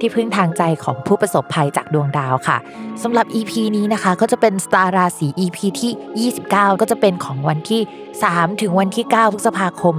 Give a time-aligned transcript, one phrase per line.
[0.00, 2.58] ที่พึ่งทางใจของผู้ประสบภัยจากดวงดาวค่ะ
[3.02, 7.80] สำหรับ EP นี้นะคะก็จะเป็นสตาร์ราศี EP ที่ 29 ก็จะเป็นของวันที่
[8.22, 9.94] 3 ถึงวันที่ 9 พฤษภาคม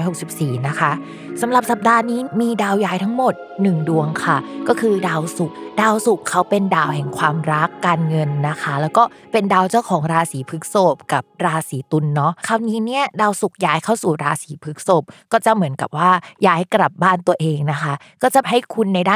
[0.00, 0.92] 2564 นะคะ
[1.40, 4.36] สำหรับสัปดาห์นี้มีดาวย้ายทั้งหมด 1 ดวงค่ะ
[4.68, 9.02] ก็คือดาวศุกร์ดาวศุกร์เขาเป็นดาวแห่งความรักการเงินนะคะ แล้วก็
[9.32, 15.02] เป็นดาวเจ้าของราศีพฤษภกับราศีตุลเนาะคราวนี้เนี่ยดาวศุกร์ย้ายเข้าสู่ราศีพฤษภ
[15.32, 16.10] ก็จะเหมือนกับว่า
[16.46, 19.15] ย้ายกลับบ้านตัวเองนะคะ ก็จะให้คุณในด้า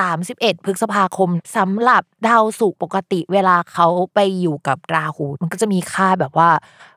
[0.00, 6.50] 31 พฤษภาคมสำหรับดาวศุกร์ปกติเวลาเขาไปอยู่กับราหู มันก็จะมีค่าแบบว่า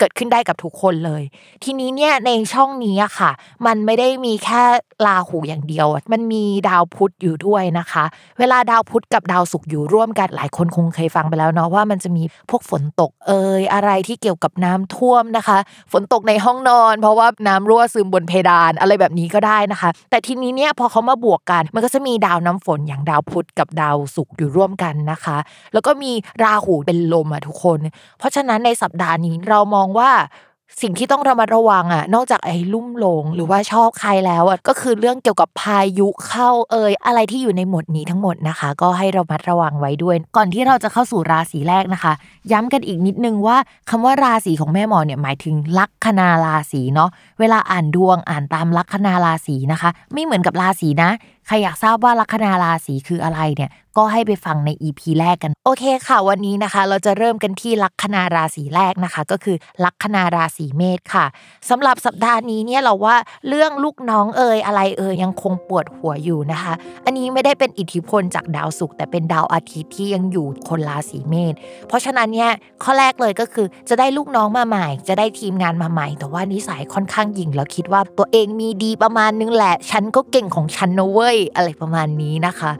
[0.00, 1.22] เกิดขึ้นได้กับทุกคนเลย
[1.64, 3.30] ทีนี้เนี่ยในช่องนี้อะค่ะ
[3.66, 4.62] มันไม่ได้มีแค่
[5.06, 8.04] ราหูอย่างเดียว มันมีดาวพุธอยู่ด้วยนะคะ
[8.38, 15.58] เวลาดาวพุธกับดาวศุกร์อยู่ร่วมกันหลายคนคงเคยฟังไปแล้วเนาะว่ามันจะมีพวกฝนตกเอ่ยอะไรที่เกี่ยวกับน้ำท่วมนะคะ
[15.92, 25.36] ฝนตกในห้องนอน เพราะว่าน้ำรั่วซึมบนเพดานอะไรแบบนี้ก็ได้นะคะ แต่ทีนี้เนี่ยพอเขามาบวกกัน มันก็จะมีดาวน้ำฝนอย่างดาวพุธกับดาวศุกร์อยู่ร่วมกันนะคะ
[25.72, 26.12] แล้วก็มี
[26.42, 27.78] ราหูเป็นลมอะทุกคน
[28.18, 30.10] เพราะฉะนั้นในสัปดาห์นี้เรามองว่า
[30.82, 42.12] สิ่งที่ต้องระมัดระวังอะ นอกจากไอ้ลุ่มหลงหรือว่าชอบใครแล้วอะก็คือเรื่องเกี่ยวกับพายุเข้าเอ่ยอะไรที่อยู่ในหมวดนี้ทั้งหมดนะคะ ก็ให้ระมัดระวังไว้ด้วย ก่อนที่เราจะเข้าสู่ราศีแรกนะคะ
[42.52, 43.56] ย้ำกันอีกนิดนึงว่า
[43.90, 47.10] คำว่าราศีของแม่หมอเนี่ยหมายถึงลัคนาราศีเนาะ
[47.40, 51.10] เวลาอ่านดวงอ่านตามลัคนาราศีนะคะ ไม่เหมือนกับราศีนะ
[51.46, 61.26] ใครอยากทราบว่าลัคนาราศีคืออะไรเนี่ย ก็ให้ไปฟังใน EP แรกกัน โอเคค่ะ วันนี้นะคะ เราจะเริ่มกันที่ลัคนาราศีแรกนะคะ ก็คือลัคนาราศีเมษค่ะ
[61.70, 63.16] สำหรับสัปดาห์นี้เนี่ยเราว่า
[63.48, 66.72] เรื่องลูกน้องเอ่ยอะไรเอ่ยยังคงปวดหัวอยู่นะคะ
[67.04, 71.54] อันนี้ไม่ได้เป็นอิทธิพลจากดาวศุกร์แต่เป็นดาวอาทิตย์ที่ยังอยู่คนราศีเมษ
[71.88, 72.50] เพราะฉะนั้นเนี่ย
[72.82, 82.72] ข้อแรกเลยก็คือจะได้ลูกน้องมาใหม่ จะได้ทีมงานมาใหม่ แต่ว่านิสัยค่อนข้างหยิ่งแล้วคิดว่าตัวเองมีดีประมาณนึงแหละ ฉันก็เก่งของฉันนะเว้ยอะไรประมาณนี้นะคะ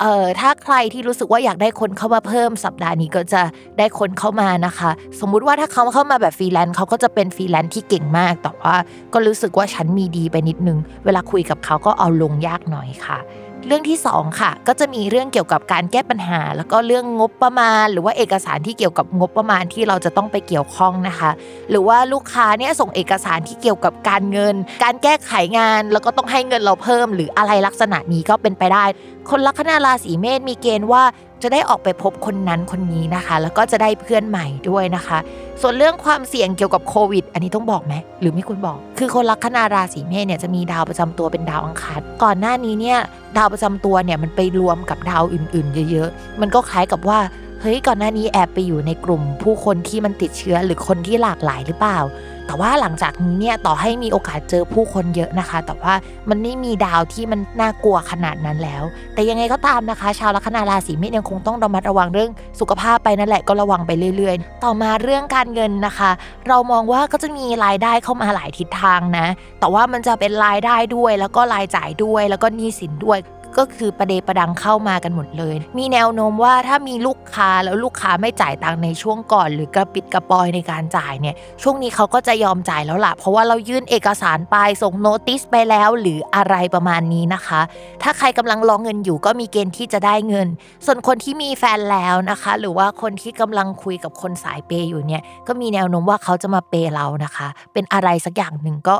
[0.00, 3.42] เอ่อถ้าใครที่รู้สึกว่าอยากได้คนเข้ามาเพิ่มสัปดาห์นี้ก็จะ
[3.78, 8.74] ได้คนเข้ามานะคะ สมมุติว่าถ้าเขาเข้ามาแบบฟรีแลนซ์เขาก็จะเป็นฟรีแลนซ์ที่เก่งมาก แต่ว่า
[9.12, 13.18] ก็รู้สึกว่าฉันมีดีไปนิดนึง เวลาคุยกับเขาก็เอาลงยากหน่อยค่ะ
[13.68, 21.30] เรื่องที่2ค่ะก็จะมีเรื่องเกี่ยวกับการแก้ปัญหา แล้วก็เรื่องงบประมาณ หรือว่าเอกสารที่เกี่ยวกับงบประมาณที่เราจะต้องไปเกี่ยวข้องนะคะ
[21.70, 24.54] หรือว่าลูกค้าเนี่ยส่งเอกสารที่เกี่ยวกับการเงิน
[24.84, 28.84] การแก้ไขงาน แล้วก็ต้องให้เงินเราเพิ่ม หรืออะไรลักษณะนี้ก็เป็นไปได้
[29.30, 31.02] คนลัคนาราศีเมษมีเกณฑ์ว่า
[31.42, 35.18] จะได้ออกไปพบคนนั้นคนนี้นะคะ แล้วก็จะได้เพื่อนใหม่ด้วยนะคะ
[35.60, 42.98] ส่วนเรื่องความเสี่ยงเกี่ยวกับโควิด อันนี้ต้องบอกไหมหรือไม่ควรบอก คือคนลัคนาราศีเมษเนี่ยจะมีดาวประจำตัวเป็นดาวอังคารก่อนหน้านี้เนี่ย
[43.36, 47.18] ดาวประจำตัวเนี่ยมันไปรวมกับดาวอื่น ๆ เยอะ ๆ มันก็คล้ายกับว่า
[47.62, 51.98] เฮ้ยก่อนหน้านี้แอบไปอยู่ในกลุ่ม ผู้คนที่มันติดเชื้อหรือคนที่หลากหลายหรือเปล่า
[52.46, 55.94] แต่ว่าหลังจากนี้เนี่ยต่อให้มีโอกาสเจอผู้คนเยอะนะคะ แต่ว่า
[56.28, 58.82] มันไม่มีดาวที่มันน่ากลัวขนาดนั้นแล้ว
[59.14, 66.10] แต่ยังไงก็ตามนะคะ ชาวลัคนาราศีเมษยังคงต้องระมัดระวังเรื่องสุขภาพไปนั่นแหละก็ระวังไปเรื่อย ๆ ต่อมาเรื่องการเงินนะคะ
[66.48, 69.26] เรามองว่าก็จะมีรายได้เข้ามาหลายทิศทางนะ
[69.60, 73.18] แต่ว่ามันจะเป็นรายได้ด้วยแล้วก็รายจ่ายด้วยแล้วก็หนี้สินด้วย
[73.58, 87.60] ก็คือประเดประดังเข้ามากันหมดเลย มีแนวโน้มว่าถ้ามีลูกค้าแล้วลูกค้าไม่จ่ายตังค์ในช่วงก่อน หรือกระปิดกระปอยในการจ่ายเนี่ยช่วงนี้เขาก็จะยอมจ่ายแล้วล่ะ เพราะว่าเรายื่นเอกสารไปส่งโน้ติสไปแล้วหรืออะไรประมาณนี้นะคะ
[88.02, 90.48] ถ้าใครกำลังรองเงินอยู่ก็มีเกณฑ์ที่จะได้เงิน
[90.86, 98.96] ส่วนคนที่มีแฟนแล้วนะคะ หรือว่าคนที่กำลังคุยกับคนสายเปย์อยู่เนี่ยก็มีแนวโน้มว่าเขาจะมาเปย์เรานะคะ เป็นอะไรสักอย่างหนึ่งก็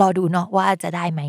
[0.00, 1.22] รอดูเนาะว่าจะได้ไหม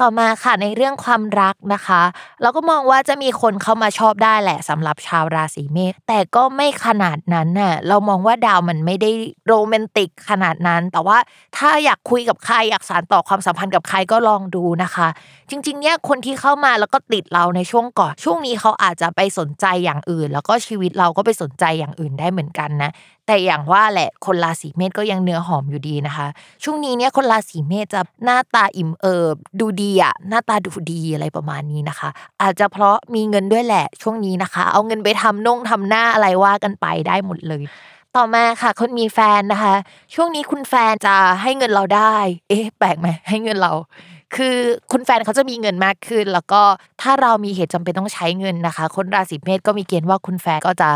[0.00, 2.02] ต่อมาค่ะในเรื่องความรักนะคะ
[2.42, 9.10] เราก็มองว่าจะมีคนเข้ามาชอบได้แหละสำหรับชาวราศีเมษแต่ก็ไม่ขนาดนั้นน่ะเรามองว่าดาวมันไม่ได้
[9.46, 11.18] โรแมนติกขนาดนั้น แต่ว่า
[11.56, 15.08] ถ้าอยากคุยกับใครอยากสานต่อความสัมพันธ์กับใครก็ลองดูนะคะ
[15.50, 22.90] จริงๆเนี่ยคนที่เข้ามาแล้วก็ติดเราในช่วงก่อนช่วงนี้เขาอาจจะไปสนใจอย่างอื่น แล้วก็ชีวิตเราก็ไปสนใจอย่างอื่นได้เหมือนกันนะ
[23.26, 26.26] แต่อย่างว่าแหละคนราศีเมษก็ยังเนื้อหอมอยู่ดีนะคะ
[26.64, 32.08] ช่วงนี้เนี่ยคนราศีเมษจะหน้าตาอิ่มเอิบดูดีอะหน้าตาดูดีอะไรประมาณนี้นะคะ
[32.42, 37.62] อาจจะเพราะมีเงินด้วยแหละช่วงนี้นะคะ เอาเงินไปทำน่งทำหน้าอะไรว่ากันไปได้หมดเลย
[38.16, 39.74] ต่อมาค่ะคนมีแฟนนะคะ
[40.14, 42.14] ช่วงนี้คุณแฟนจะให้เงินเราได้
[42.48, 43.72] เอ๊ะ แปลกไหมให้เงินเรา
[44.36, 44.56] คือ
[44.92, 46.62] คุณแฟนเขาจะมีเงินมากขึ้น แล้วก็
[47.02, 50.90] ถ้าเรามีเหตุจำเป็นต้องใช้เงินนะคะ คนราศีเมษก็มีเกณฑ์ว่าคุณแฟนก็จะ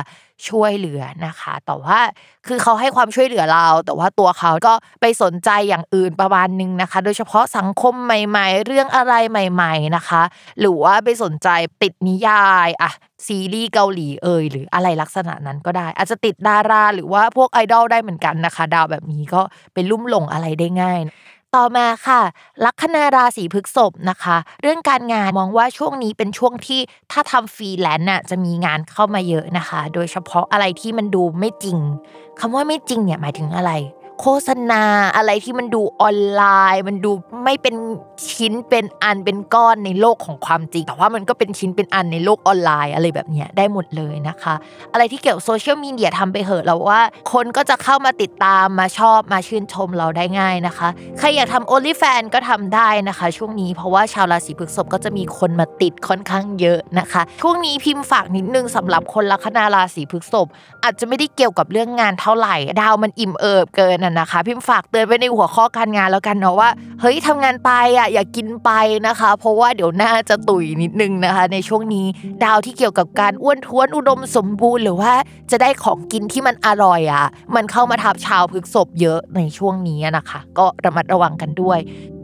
[0.49, 1.99] ช่วยเหลือนะคะ แต่ว่า
[2.47, 10.23] คือเขาให้ความช่วยเหลือเรา แต่ว่าตัวเขาก็ไปสนใจอย่างอื่นประมาณนึงนะคะ โดยเฉพาะสังคมใหม่ ๆ เรื่องอะไรใหม่ ๆนะคะ
[10.61, 11.49] หรือว่าไปสนใจ
[11.83, 12.91] ติดนิยายอะ
[13.27, 19.43] ซีรีส์เกาหลีเอ่ยหรืออะไรลักษณะนั้นก็ได้ อาจจะติดดาราหรือว่าพวกไอดอลได้เหมือนกันนะคะ ดาวแบบนี้ก็
[19.75, 21.01] เป็นลุ่มหลงอะไรได้ง่าย
[21.55, 22.23] ต่อมาค่ะ
[22.65, 26.81] ลัคนาราศีพฤษภนะคะ เรื่องการงานมองว่าช่วงนี้เป็นช่วงที่
[27.12, 31.79] ถ้าทำฟรีแลนซ์น่ะจะมีงานเข้ามาเยอะนะคะ โดยเฉพาะอะไรที่มันดูไม่จริง
[32.41, 33.71] คำว่าไม่จริงเนี่ยหมายถึงอะไร
[34.20, 34.82] โฆษณา
[35.16, 36.43] อะไรที่มันดูออนไล
[36.75, 37.12] น์ มันดู
[37.44, 37.75] ไม่เป็น
[38.32, 44.55] ชิ้นเป็นอันเป็นก้อนในโลกของความจริง แต่ว่ามันก็เป็นชิ้นเป็นอันในโลกออนไลน์อะไรแบบเนี้ยได้หมดเลยนะคะ
[44.93, 47.00] อะไรที่เกี่ยวกับโซเชียลมีเดียทำไปเหอะเราว่า
[47.32, 50.88] คนก็จะเข้ามาติดตามมาชอบมาชื่นชมเราได้ง่ายนะคะ
[51.19, 60.46] ใครอยากทำ OnlyFans ก็ทำได้นะคะ ช่วงนี้เพราะว่าชาวราศีพฤษภก็จะมีคนมาติดค่อนข้างเยอะนะคะ ช่วงนี้พิมพ์ฝากนิดนึงสำหรับคนลัคนาราศีพฤษภ
[60.84, 66.71] อาจจะไม่ได้เกี่ยวกับเรื่องงานเท่าไหร่ดาวมันอิ่มเอิบเกินน่ะนะคะพิมพ์ฝากเตือนไว้ในหัวข้อการงานแล้วกันเนาะว่า
[67.01, 68.71] เฮ้ยทำงานไปอะอย่ากินไป
[69.06, 72.06] นะคะ เพราะว่าเดี๋ยวหน้าจะตุยนิดนึงนะคะ ในช่วงนี้
[72.45, 75.12] ดาวที่เกี่ยวกับการอ้วนท้วนอุดมสมบูรณ์หรือว่า
[75.51, 81.79] จะได้ของกินที่มันอร่อยอะมันเข้ามาทับชาวพฤกษภเยอะในช่วงนี้นะคะ ก็ระมัดระวังกันด้วย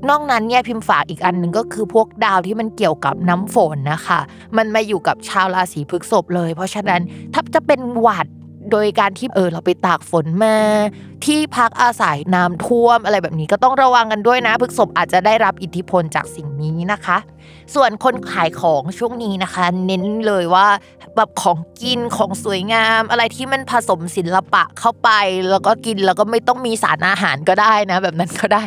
[0.09, 4.21] นอกนั้นเนี่ยพิมพ์ฝากอีกอันหนึ่งก็คือพวกดาวที่มันเกี่ยวกับน้ำฝนนะคะ
[4.57, 7.01] มันมาอยู่กับชาวราศีพฤกษภเลย เพราะฉะนั้น
[7.35, 8.27] ถ้าจะเป็นหวัด
[8.71, 10.57] โดยการที่เออเราไปตากฝนมา
[11.25, 17.19] ที่พักอาศัยน้ำท่วมอะไรแบบนี้ก็ต้องระวังกันด้วยนะพฤษภอาจจะได้รับอิทธิพลจากสิ่งนี้นะคะ
[17.75, 20.67] ส่วนคนขายของช่วงนี้นะคะ เน้นเลยว่า
[21.17, 25.11] แบบของกินของสวยงาม อะไรที่มันผสมศิลปะเข้าไป
[25.51, 28.63] แล้วก็กินแล้วก็ไม่ต้องมีสารอาหารก็ได้นะ แบบนั้นก็ได้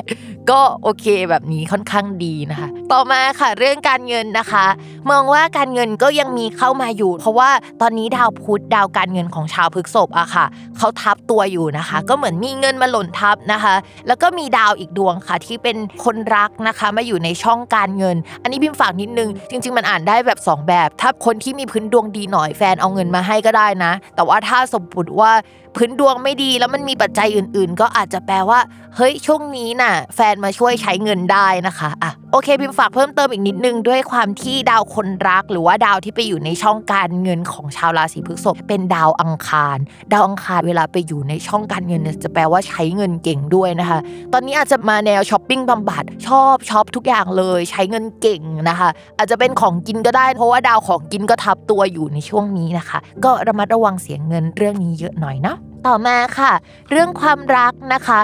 [0.52, 4.66] ก็โอเคแบบนี้ค่อนข้างดีนะคะ ต่อมาค่ะเรื่องการเงินนะคะ
[5.12, 7.50] มองว่าการเงินก็ยังมีเข้ามาอยู่ เพราะว่า
[7.82, 10.46] ตอนนี้ดาวพุธดาวการเงินของชาวพฤกษภอะค่ะ
[10.78, 13.74] เขาทับตัวอยู่นะคะ ก็เหมือนมีเงินมาหล่นทับนะคะ
[14.08, 25.32] แล้วก็มีดาวอีกดวงค่ะ ที่เป็นคนรักนะคะมาอยู่ในช่องการเงิน อันนี้พิมพ์ฝากนิดนึง จริง ๆ มันอ่านได้แบบ 2 แบบ ถ้าคนที่มีพื้นดวงดีหน่อยแฟนเอาเงินมาให้ก็ได้นะ แต่ว่าถ้าสมมติว่า
[25.76, 28.60] พื้นดวงไม่ดีแล้วมันมีปัจจัยอื่น ๆ ก็อาจจะแปลว่า
[28.96, 39.78] เฮ้ยช่วงนี้น่ะ แฟนมาช่วยใช้เงินได้นะคะอะ โอเคพิมฝากเพิ่มเติมอีกนิดนึงด้วยความที่ดาวคนรัก หรือว่าดาวที่ไปอยู่ในช่องการเงินของชาวราศีพฤษภเป็นดาวอังคาร
[40.12, 44.00] ดาวอังคารเวลาไปอยู่ในช่องการเงินจะแปลว่าใช้เงินเก่งด้วยนะคะ
[44.34, 56.52] ตอนนี้อาจจะมาแนวช้อปปิ้งบำบัดชอบช็อปทุกอย่างเลยใช้เงินเก่งนะคะ อาจจะเป็นของกินก็ได้ เพราะว่าดาวของกินก็ทับตัวอยู่ในช่วงนี้นะคะ ก็ระมัดระวังเสียงเงินเรื่องนี้เยอะหน่อยเนาะต่อมาค่ะ
[56.92, 58.20] เรื่องความรักนะคะ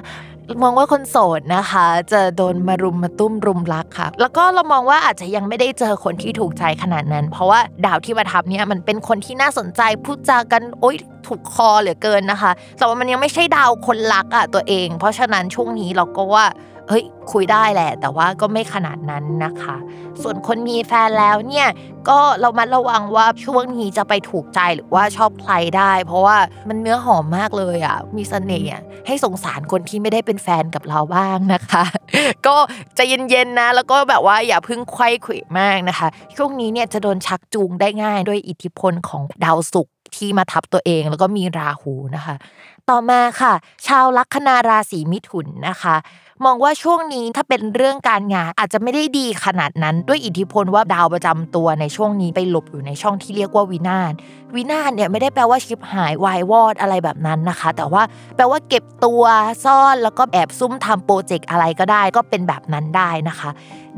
[0.64, 10.96] มองว่าคนโสดนะคะ จะโดนมารุมมาตุ้มรุมรักค่ะ แล้วก็เรามองว่าอาจจะยังไม่ได้เจอคนที่ถูกใจขนาดนั้น เพราะว่าดาวที่มาทับเนี่ยมันเป็นคนที่น่าสนใจพูดจากันโอ๊ย
[11.28, 16.46] ถูกคอเหลือเกินนะคะ แต่ว่ามันยังไม่ใช่ดาวคนรักอะตัวเอง เพราะฉะนั้นช่วงนี้เราก็ว่า
[16.90, 19.78] เฮ้ยคุยได้แหละ แต่ว่าก็ไม่ขนาดนั้นนะคะ
[20.22, 21.68] ส่วนคนมีแฟนแล้วเนี่ย
[22.10, 26.38] ก็เรามาระวังว่าช่วงนี้จะไปถูกใจหรือว่าชอบใครได้ เพราะว่า
[26.70, 28.72] มันเนื้อหอมมากเลยอะมีเสน่ห์
[29.08, 31.84] ให้สงสารคนที่ไม่ได้เป็นแฟนกับเราบ้างนะคะ
[32.48, 32.56] ก็
[32.98, 42.36] จะเย็นๆนะ แล้วก็แบบว่าอย่าพึ่งไขว้ขวมากนะคะ ช่วงนี้เนี่ยจะโดนชักจูงได้ง่ายด้วยอิทธิพลของดาวศุกร์ที่มาทับตัวเองแล้วก็มีราหูนะคะ
[42.90, 43.54] ต่อมาค่ะ
[43.88, 45.96] ชาวลัคนาราศีมิถุนนะคะ
[46.46, 54.14] มองว่าช่วงนี้ถ้าเป็นเรื่องการงานอาจจะไม่ได้ดีขนาดนั้นด้วยอิทธิพลว่าดาวประจำตัวในช่วงนี้ไปหลบอยู่ในช่องที่เรียกว่าวินาศ
[54.56, 58.04] วินาศเนี่ยไม่ได้แปลว่าชิปหายวายวอดอะไรแบบนั้นนะคะ แต่ว่า
[58.36, 59.24] แปลว่าเก็บตัว
[59.66, 63.50] ซ่อนแล้วก็แอบซุ่มทำโปรเจกต์อะไรก็ได้ ก็เป็นแบบนั้นได้นะคะ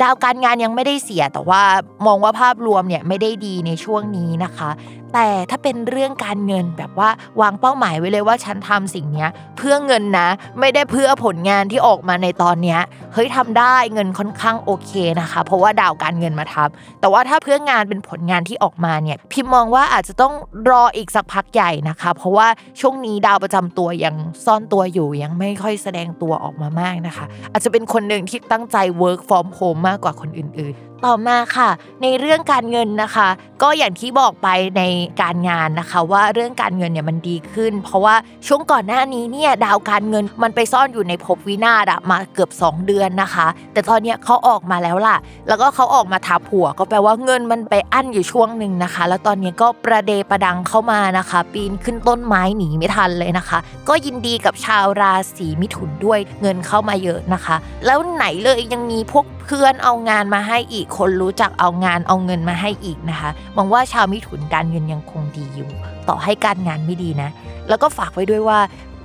[0.02, 1.62] ดาวการงานยังไม่ได้เสีย แต่ว่า
[2.06, 4.70] มองว่าภาพรวมเนี่ยไม่ได้ดีในช่วงนี้นะคะ
[5.14, 7.10] แต่ถ้าเป็นเรื่องการเงินแบบว่า
[7.42, 9.28] วางเป้าหมายไว้เลยว่าฉันทำสิ่งนี้
[9.58, 10.28] เพื่อเงินนะ
[10.60, 12.78] ไม่ได้เพื่อผลงานที่ออกมาในตอนนี้
[13.14, 14.92] เฮ้ยทำได้เงินค่อนข้างโอเค
[15.22, 16.70] นะคะ เพราะว่าดาวการเงินมาทับ
[17.02, 20.34] แต่ว่าถ้าเพื่องานเป็นผลงานที่ออกมาเนี่ยพิมมองว่าอาจจะต้อง
[20.70, 22.48] รออีกสักพักใหญ่นะคะ เพราะว่า
[22.80, 24.16] ช่วงนี้ดาวประจำตัวยัง
[24.46, 31.70] ซ่อนตัวอยู่ยังไม่ค่อยแสดงตัวออกมามากนะคะ อาจจะเป็นคนหนึ่งที่ตั้งใจ work from home มาากกว่าคนอื่น ต่อมาค่ะ
[32.02, 33.28] ในเรื่องการเงินนะคะ
[33.62, 34.84] ก็อย่างที่บอกไปใน
[35.22, 38.16] การงานนะคะ ว่าเรื่องการเงินเนี่ยมันดีขึ้น เพราะว่า
[38.48, 45.18] ช่วงก่อนหน้านี้เนี่ยดาวการเงินมันไปซ่อนอยู่ในภพวินาศมาเกือบ 2 เดือนนะคะ แต่ตอนนี้เขาออกมาแล้วล่ะ
[45.48, 57.56] แล้วก็เขาออกมาทับหัวก็แปลว่าเงินมันไปอั้นอยู่ช่วงหนึ่งนะคะ แล้วตอนนี้ก็ประเดประดังเข้ามานะคะ ปีนขึ้นต้นไม้หนีไม่ทันเลยนะคะ ก็ยินดีกับชาวราศีมิถุนด้วยเงินเข้ามาเยอะนะคะ
[57.86, 65.70] แล้วไหนเลยยังมีพวกเพื่อนเอางานมาให้อีกคนรู้จักเอางานเอาเงินมาให้อีกนะคะมองว่าชาวมิถุนการเงินยังคงดีอยู่
[66.10, 67.30] ต่อให้การงานไม่ดีนะ
[67.70, 68.60] แล้วก็ฝากไว้ด้วยว่า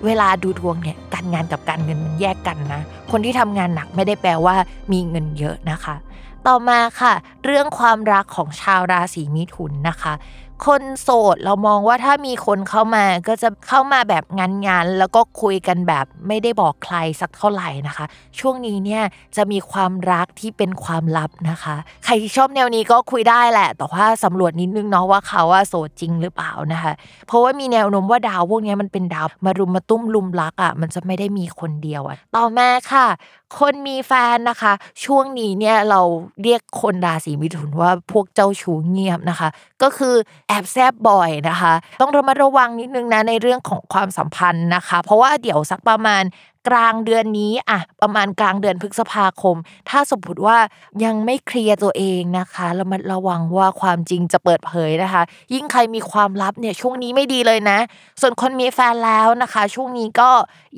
[0.05, 4.55] เวลาดูดวงเนี่ยการงานกับการเงินมันแยกกันนะ คนที่ทำงานหนักไม่ได้แปลว่า
[4.93, 5.95] มีเงินเยอะนะคะ
[6.47, 7.13] ต่อมาค่ะ
[7.45, 10.13] เรื่องความรักของชาวราศีมิถุนนะคะ
[10.65, 14.25] คนโสดเรามองว่าถ้ามีคนเข้ามาก็จะเข้ามาแบบ
[14.67, 18.07] งานๆแล้วก็คุยกันแบบไม่ได้บอกใครสักเท่าไหร่นะคะ
[18.39, 19.03] ช่วงนี้เนี่ย
[19.37, 26.93] จะมีความรักที่เป็นความลับนะคะ ใครที่ชอบแนวนี้ก็คุยได้แหละ แต่ว่าสำรวจนิดนึงเนาะว่าเขาว่าโสดจริงหรือเปล่านะคะ
[27.27, 33.07] เพราะว่ามีแนวโน้มว่าดาวพวกนี้มันเป็นดาวมารุมมาตุ้มลุมรักอะมันจะไม่ได้มีคนเดียวอะต่อมาค่ะ
[33.59, 34.73] คนมีแฟนนะคะ
[35.05, 36.01] ช่วงนี้เนี่ยเรา
[36.43, 39.49] เรียกคนราศีมิถุนว่าพวกเจ้าชู้เงียบนะคะ
[39.83, 40.15] ก็คือ
[40.49, 46.23] แอบแซบบ่อยนะคะ ต้องระมัดระวังนิดนึงนะในเรื่องของความสัมพันธ์นะคะ เพราะว่าเดี๋ยวสักประมาณ
[46.69, 49.57] กลางเดือนนี้อะประมาณกลางเดือนพฤษภาคม
[49.89, 50.59] ถ้าสมมติว่า
[51.05, 55.23] ยังไม่เคลียร์ตัวเองนะคะระมัดระวังว่าความจริงจะเปิดเผยนะคะ
[55.55, 57.79] ยิ่งใครมีความลับเนี่ยช่วงนี้ไม่ดีเลยนะ
[58.21, 60.31] ส่วนคนมีแฟนแล้วนะคะ ช่วงนี้ก็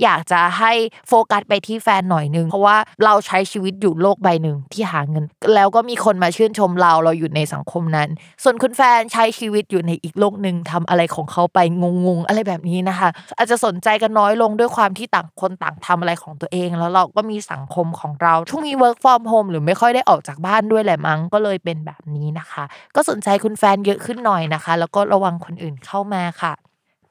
[0.03, 0.73] อยากจะให้
[1.09, 8.09] โฟกัสไปที่แฟนหน่อยนึง เพราะว่าเราใช้ชีวิตอยู่โลกใบหนึ่งที่หาเงิน แล้วก็มีคนมาชื่นชมเราเราอยู่ในสังคมนั้น
[8.43, 26.53] ส่วนคุณแฟนใช้ชีวิตอยู่ในอีกโลกหนึ่งทำอะไรของเขาไปงงๆอะไรแบบนี้นะคะ อาจจะสนใจกันน้อยลงด้วยความที่ต่างคนต่างทำอะไรของตัวเอง แล้วเราก็มีสังคมของเราช่วงนี้ work from home หรือไม่ค่อยได้ออกจากบ้านด้วยแหละมั้งก็เลยเป็นแบบนี้นะคะ ก็สนใจคุณแฟนเยอะขึ้นหน่อยนะคะ แล้วก็ระวังคนอื่นเข้ามาค่ะ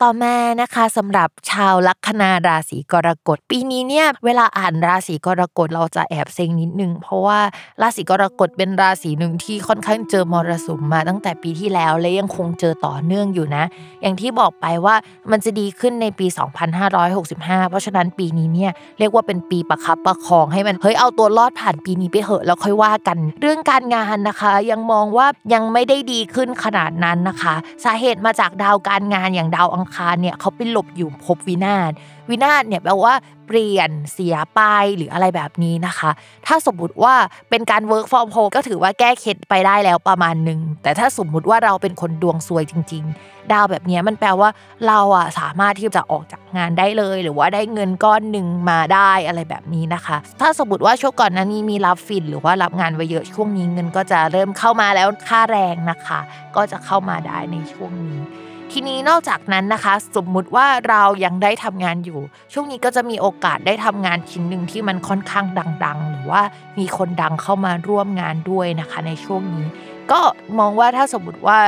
[0.03, 7.39] ต่อมานะคะสำหรับชาวลัคนาราศีกรกฎ ปีนี้เนี่ยเวลาอ่านราศีกรกฎเราจะแอบเซ็งนิดนึง เพราะว่า
[7.81, 13.63] ราศีกรกฎเป็นราศีหนึ่งที่ค่อนข้างเจอมรสุมมาตั้งแต่ปีที่แล้วและยังคงเจอต่อเนื่องอยู่นะ
[14.01, 14.95] อย่างที่บอกไปว่า
[15.31, 16.27] มันจะดีขึ้นในปี
[16.97, 31.91] 2565 เพราะฉะนั้นปีนี้เนี่ยเรียกว่าเป็นปีประคับประคองให้มันเฮ้ยเอาตัวรอดผ่านปีนี้ไปเหอะแล้วค่อยว่ากัน เรื่องการงานนะคะ ยังมองว่ายังไม่ได้ดีขึ้นขนาดนั้นนะคะ สาเหตุมาจากดาวการงานอย่างดาวอังคารเนี่ยเขาไปหลบอยู่พบวินาศ
[32.29, 33.13] วินาศเนี่ยแปลว่า
[33.47, 34.61] เปลี่ยนเสียไป
[34.97, 36.11] หรืออะไรแบบนี้นะคะ
[36.47, 37.15] ถ้าสมมติว่า
[37.49, 44.49] เป็นการ work from home ก็ถือว่าแก้เคล็ดไปได้แล้วประมาณหนึ่งแต่ถ้าสมมุติว่าเราเป็นคนดวงซวยจริง ๆ ดาวแบบนี้มันแปลว่า
[44.87, 56.19] เราอะสามารถที่จะออกจากงานได้เลย หรือว่าได้เงินก้อนหนึ่งมาได้อะไรแบบนี้นะคะ ถ้าสมมติว่าช่วงก่อนนั้นนี้มีรับฟินหรือว่ารับงานไว้เยอะช่วงนี้เงินก็จะเริ่มเข้ามาแล้วค่าแรงนะคะ
[56.55, 58.19] ก็จะเข้ามาได้ในช่วงนี้
[58.71, 62.19] ทีนี้นอกจากนั้นนะคะ สมมุติว่าเรายังได้ทำงานอยู่
[62.53, 65.45] ช่วงนี้ก็จะมีโอกาสได้ทำงานชิ้นหนึ่งที่มันค่อนข้าง
[65.85, 66.41] ดัง ๆ หรือว่า
[66.79, 69.65] มีคนดังเข้ามาร่วมงานด้วยนะคะ ในช่วงนี้
[70.11, 70.21] ก็
[70.59, 71.59] มองว่าถ้าสมมติว่า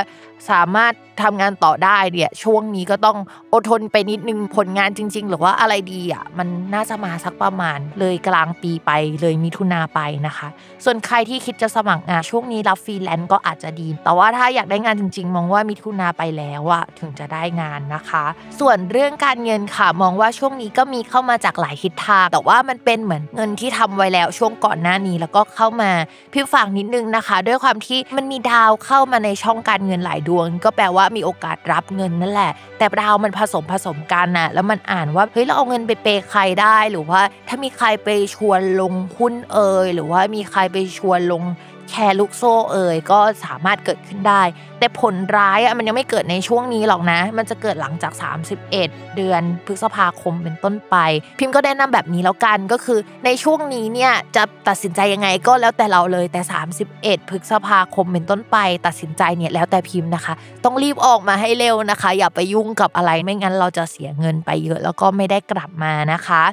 [0.50, 3.18] สามารถทำงานต่อได้เนี่ยช่วงนี้ก็ต้อง
[3.54, 8.92] อดทนไปนิดนึงผลงานจริง ๆ หรือว่าอะไรดีอะมันน่าจะมาสักประมาณ เลยกลางปีไป
[9.22, 10.48] เลยมิถุนาไปนะคะ
[10.86, 18.26] ส่วนใครที่คิดจะสมัครงานช่วงนี้รับฟรีแลนซ์ก็อาจจะดี แต่ว่าถ้าอยากได้งานจริง ๆ มองว่ามิถุนาไปแล้วอะถึงจะได้งานนะคะ
[18.60, 25.92] ส่วนเรื่องการเงินค่ะมองว่าช่วงนี้ก็มีเข้ามาจากหลายทิศทางแต่ว่ามันเป็นเหมือนเงินที่ทำไว้แล้วช่วงก่อนหน้านี้แล้วก็เข้ามา
[26.34, 41.44] พิมฝากนิดนึงนะคะ ด้วยความที่มันมีดาวเข้ามาในช่องการเงินหลายดวงก็แปลว่ามีโอกาสรับเงินนั่นแหละ แต่ดาวมันผสมผสมกันน่ะแล้วมันอ่านว่าเฮ้ยเราเอาเงินไปเปย์ใครได้หรือว่า ถ้ามีใครไปชวนลงหุ้นเอยหรือว่ามีใครไปชวนลง
[41.90, 44.42] แชร์ลูกโซ่เอ่ยก็สามารถเกิดขึ้นได้
[44.80, 48.14] แต่ผลร้ายอะมันยังไม่เกิดในช่วงนี้หรอกนะ มันจะเกิดหลังจาก
[48.60, 50.96] 31 เดือนพฤษภาคมเป็นต้นไป
[51.40, 56.42] พิมพ์ก็แนะนำแบบนี้แล้วกันก็คือในช่วงนี้เนี่ยจะตัดสินใจยังไงก็แล้วแต่เราเลยแต่
[56.86, 60.34] 31 พฤษภาคมเป็นต้นไป ตัดสินใจเนี่ยแล้วแต่พิมพ์นะคะ
[60.66, 66.44] ต้องรีบออกมาให้เร็วนะคะ อย่าไปยุ่งกับอะไรไม่งั้นเราจะเสียเงินไปเยอะแล้วก็ไม่ได้กลับมานะคะ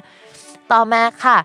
[0.71, 1.37] ต่อมาค่ะ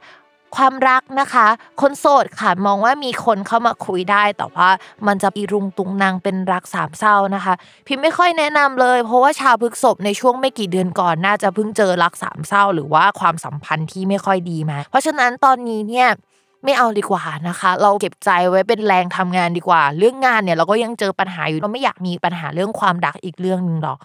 [0.57, 1.47] ความรักนะคะ
[1.81, 4.69] คนโสดค่ะมองว่ามีคนเข้ามาคุยได้ แต่ว่า
[5.07, 7.55] มันจะอีรุงตุงนางเป็นรักสามเศร้านะคะ
[7.87, 16.09] พิมไม่ค่อยแนะนำเลย เพราะว่าชาวพฤกษภในช่วงไม่กี่เดือนก่อนน่าจะเพิ่งเจอรักสามเศร้า หรือว่าความสัมพันธ์ที่ไม่ค่อยดีมา เพราะฉะนั้นตอนนี้เนี่ย
[16.65, 23.99] ไม่เอาดีกว่านะคะ เราเก็บใจไว้เป็นแรงทำงานดีกว่า เรื่องงานเนี่ยเราก็ยังเจอปัญหาอยู่เราไม่อยากมีปัญหาเรื่องความรักอีกเรื่องหนึ่งหรอก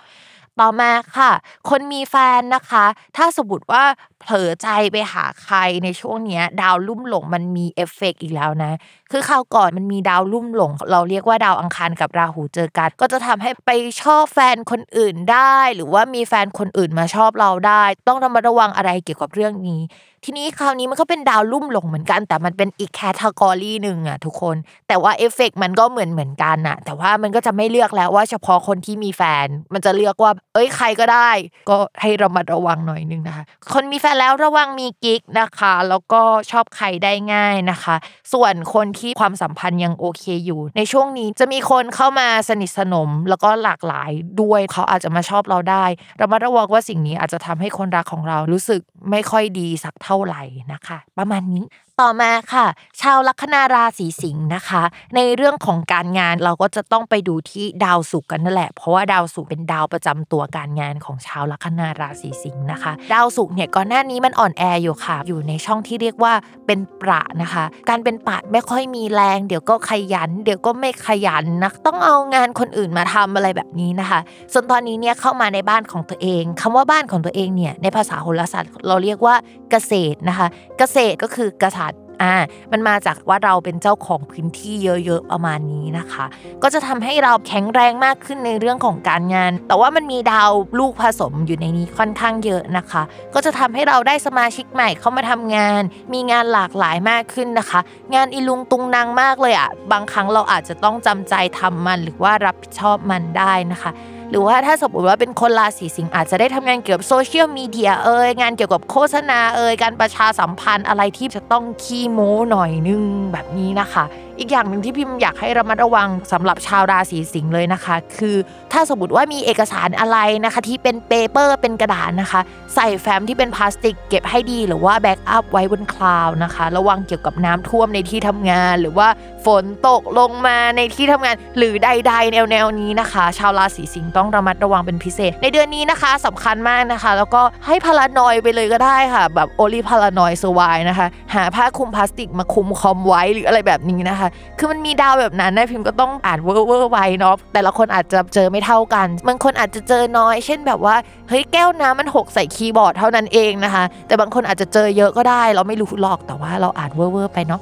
[0.62, 1.32] ต่อมาค่ะ
[1.70, 2.86] คนมีแฟนนะคะ
[3.18, 3.84] ถ้าสมมติว่า
[4.22, 8.72] เผลอใจไปหาใครในช่วงเนี้ย ดาวลุ่มหลงมันมีเอฟเฟกต์อีกแล้วนะ
[9.12, 13.72] คือคราวก่อนมันมีดาวลุ่มหลง เราเรียกว่าดาวอังคารกับราหูเจอกัน ก็จะทำให้ไป
[14.02, 19.82] ชอบแฟนคนอื่นได้ หรือว่ามีแฟนคนอื่นมาชอบเราได้ ต้องระมัดระวังอะไรเกี่ยวกับเรื่องนี้
[20.26, 24.56] ทีนี้คราวนี้มันก็เป็นดาวลุ่มหลงเหมือนกัน แต่มันเป็นอีก category หนึ่งอะทุกคน
[24.88, 31.30] แต่ว่าเอฟเฟกต์มันก็เหมือนเหมือนกันอะแต่ว่ามันก็จะไม่เลือกแล้วว่าเฉพาะคนที่มีแฟน มันจะเลือกว่า เอ้ยใครก็ได้
[31.70, 33.44] ก็ให้ระมัดระวังหน่อยนึงนะคะ
[33.74, 36.22] คนมีแฟนแล้วระวังมีกิ๊กนะคะ แล้วก็
[36.52, 37.96] ชอบใครได้ง่ายนะคะ
[38.34, 45.86] ส่วนคนที่ความสัมพันธ์ยังโอเคอยู่ ในช่วงนี้จะมีคนเข้ามาสนิทสนมแล้วก็หลากหลายด้วยเขาอาจจะมาชอบเราได้
[46.18, 48.82] เรามาระวังว่าสิ่งนี้อาจจะทำให้คนรักของเรารู้สึก
[49.12, 50.44] ไม่ค่อยดีสักเท่าไหร่
[50.74, 51.64] นะคะ ประมาณนี้
[52.04, 52.68] ต่อมาค่ะ
[53.01, 54.84] ชาวลัคนาราศีสิงห์นะคะ
[55.16, 66.34] ในเรื่องของการงานเราก็จะต้องไปดูที่ดาวศุกร์กันนั่นแหละ เพราะว่าดาวศุกร์เป็นดาวประจำตัวการงานของชาวลัคนาราศีสิงห์นะคะ ดาวศุกร์เนี่ยก่อนหน้านี้มันอ่อนแออยู่ค่ะ อยู่ในช่องที่เรียกว่า
[66.66, 74.20] เป็นประนะคะ การเป็นปะไม่ค่อยมีแรง เดี๋ยวก็ขยัน เดี๋ยวก็ไม่ขยันนะต้องเอางานคนอื่นมาทำอะไรแบบนี้นะคะ
[74.53, 79.36] ส่วนตอนนี้เนี่ยเข้ามาในบ้านของตัวเองคำว่าบ้านของตัวเองเนี่ยในภาษาโหราศาสตร์เราเรียกว่า
[79.72, 81.87] เกษตรนะคะ เกษตรก็คือกริย์
[82.22, 82.36] อ่า
[82.72, 86.25] มันมาจากว่าเราเป็นเจ้าของพื้นที่เยอะๆประมาณนี้นะคะ
[86.64, 93.03] ก็จะทำให้เราแข็งแรงมากขึ้นในเรื่องของการงาน แต่ว่ามันมีดาวลูกผสมอยู่ในนี้ค่อนข้างเยอะนะคะ
[93.34, 95.82] ก็จะทำให้เราได้สมาชิกใหม่เข้ามาทำงาน
[96.14, 97.80] มีงานหลากหลายมากขึ้นนะคะ
[98.16, 103.92] งานอีลุงตุงนางมากเลยอะ่ะบางครั้งเราอาจจะต้องจำใจทำมันหรือว่ารับผิดชอบมันได้นะคะ
[104.29, 114.05] หรือว่าถ้าสมมติว่าเป็นคนราศีสิงห์อาจจะได้ทำงานเกี่ยวกับโซเชียลมีเดียเอ่ยงานเกี่ยวกับโฆษณาเอ่ยการประชาสัมพันธ์อะไรที่จะต้องขี้โม้หน่อยนึงแบบนี้นะคะ
[114.40, 118.36] อีกอย่างหนึ่งที่พิมอยากให้ระมัดระวังสำหรับชาวราศีสิงห์เลยนะคะ คือ
[118.74, 122.42] ถ้าสมมติว่ามีเอกสารอะไรนะคะที่เป็น paper เป็นกระดาษนะคะ
[122.76, 129.08] ใส่แฟ้มที่เป็นพลาสติกเก็บให้ดีหรือว่า backup ไว้บน cloud นะคะ ระวังเกี่ยวกับน้ำท่วมในที่ทำงาน หรือว่า
[129.46, 144.26] ฝนตกลงมาในที่ทำงาน หรือใด ๆ แนวๆนี้นะคะ ชาวราศีสิงห์ต้องระมัดระวังเป็นพิเศษ ในเดือนนี้นะคะสำคัญมากนะคะ แล้วก็ให้ paranoid ไปเลยก็ได้ค่ะ แบบ only the paranoid survive นะคะ หาผ้าคลุมพลาสติกมาคลุมคอมไว้หรืออะไรแบบนี้นะคะ
[144.57, 150.96] คือมันมีดาวแบบนั้นนะพิมพ์ก็ต้องอ่านเวอร์เวอร์ไว้เนาะแต่ละคนอาจจะเจอไม่เท่ากันบางคนอาจจะเจอน้อย เช่นแบบว่า
[151.29, 157.61] เฮ้ยแก้วน้ำมันหกใส่คีย์บอร์ดเท่านั้นเองนะคะ แต่บางคนอาจจะเจอเยอะก็ได้ เราไม่รู้หรอกแต่ว่าเราอ่านเวอร์เวอร์ไปเนาะ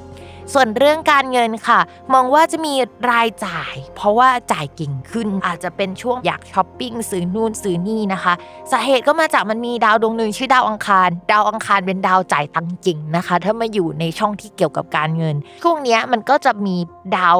[0.54, 1.80] ส่วนเรื่องการเงินค่ะ
[2.14, 2.74] มองว่าจะมี
[3.10, 8.34] รายจ่าย เพราะว่าจ่ายเก่งขึ้น อาจจะเป็นช่วงอยากช้อปปิ้งซื้อนู่นซื้อนี่นะคะ
[8.72, 16.76] สาเหตุก็มาจากมันมีดาวดวงหนึ่งชื่อดาวอังคาร ดาวอังคารเป็นดาวจ่ายตังจริงนะคะ ถ้ามาอยู่ในช่องที่เกี่ยวกับการเงินช่วงนี้มันก็จะมี
[17.18, 17.38] ดาว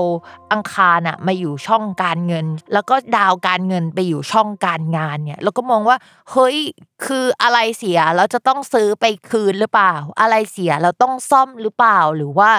[0.52, 5.96] อังคารอะมาอยู่ช่องการเงิน แล้วก็ดาวการเงินไปอยู่ช่องการงานเนี่ยเราก็มองว่า
[6.30, 6.56] เฮ้ย
[7.04, 12.50] คืออะไรเสียแล้วจะต้องซื้อไปคืนหรือเปล่า อะไรเสียเราต้องซ่อมหรือเปล่า หรือว่า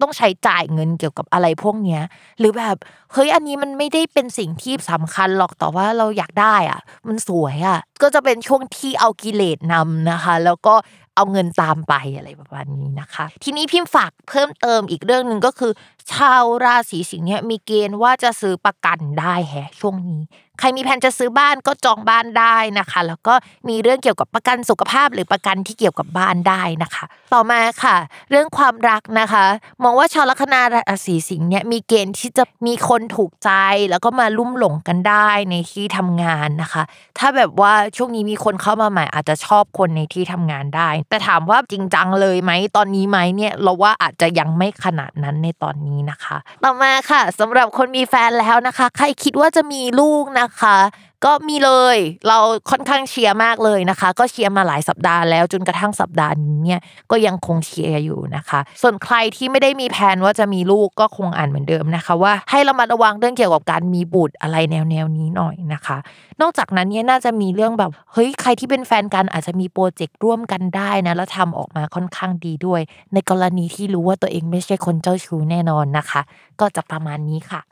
[0.00, 2.02] ต้องใช้จ่ายเงินเกี่ยวกับอะไรพวกเนี้ย
[2.38, 2.76] หรือแบบ
[3.12, 10.74] เฮ้ยอันนี้มันไม่ได้เป็นสิ่งที่สำคัญหรอกแต่ว่าเราอยากได้อะ มันสวยอะ ก็จะเป็นช่วงที่เอากิเลสนำนะคะ แล้วก็
[11.16, 15.72] เอาเงินตามไปอะไรประมาณนี้นะคะ ทีนี้พิมพ์ฝากเพิ่มเติมอีกเรื่องหนึ่งก็คือ
[16.12, 20.22] ชาวราศีสิงห์เนี่ยมีเกณฑ์ว่าจะซื้อประกันได้แฮะช่วงนี้
[20.58, 23.34] ใครมีแผนจะซื้อบ้านก็จองบ้านได้นะคะ แล้วก็
[23.68, 27.96] มีเรื่องเกี่ยวกับประกันสุขภาพหรือประกันที่เกี่ยวกับบ้านได้นะคะ ต่อมาค่ะ
[28.30, 29.44] เรื่องความรักนะคะ
[29.82, 33.50] มองว่าชาวลัคนาราศีสิงห์เนี่ยมีเกณฑ์ที่จะมีคนถูกใจ
[33.90, 36.82] แล้วก็มาลุ่มหลงกันได้ในที่ทำงานนะคะ
[37.18, 50.76] ถ้าแบบว่าช่วงนี้มีคนเข้ามาใหม่อาจจะชอบคนในที่ทำงานได้ แต่ถามว่าจริงจังเลยไหมตอนนี้ไหมเนี่ยเราว่าอาจจะยังไม่ขนาดนั้นในตอนนี้นะคะ ต่อมาค่ะสำหรับคนมีแฟนแล้วนะคะ ใครคิดว่าจะมีลูกนะคะ
[51.24, 52.38] ก็มีเลย เรา
[52.70, 56.80] ค่อนข้างเชียร์มากเลยนะคะ ก็เชียร์มาหลายสัปดาห์แล้วจนกระทั่งสัปดาห์นี้เนี่ย
[57.10, 65.96] ก็ยังคงเชียร์อยู่นะคะ ส่วนใครที่ไม่ได้มีแผนว่าจะมีลูกก็คงอ่านเหมือนเดิมนะคะ ว่าให้เรามาระวังเรื่องเกี่ยวกับการมีบุตรอะไรแนวแนวนี้หน่อยนะคะ
[66.40, 72.80] นอกจากนั้นเนี่ยน่าจะมีเรื่องแบบเฮ้ยใครที่เป็นแฟนกันอาจจะมีโปรเจกต์ร่วมกันได้นะแล้วทำออกมาค่อนข้างดีด้วย
[73.12, 76.20] ในกรณีที่รู้ว่าตัวเองไม่ใช่คนเจ้าชู้แน่นอนนะคะ
[76.60, 77.62] ก็จะประมาณนี้ค่ะ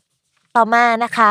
[0.56, 1.30] ต่อมานะคะ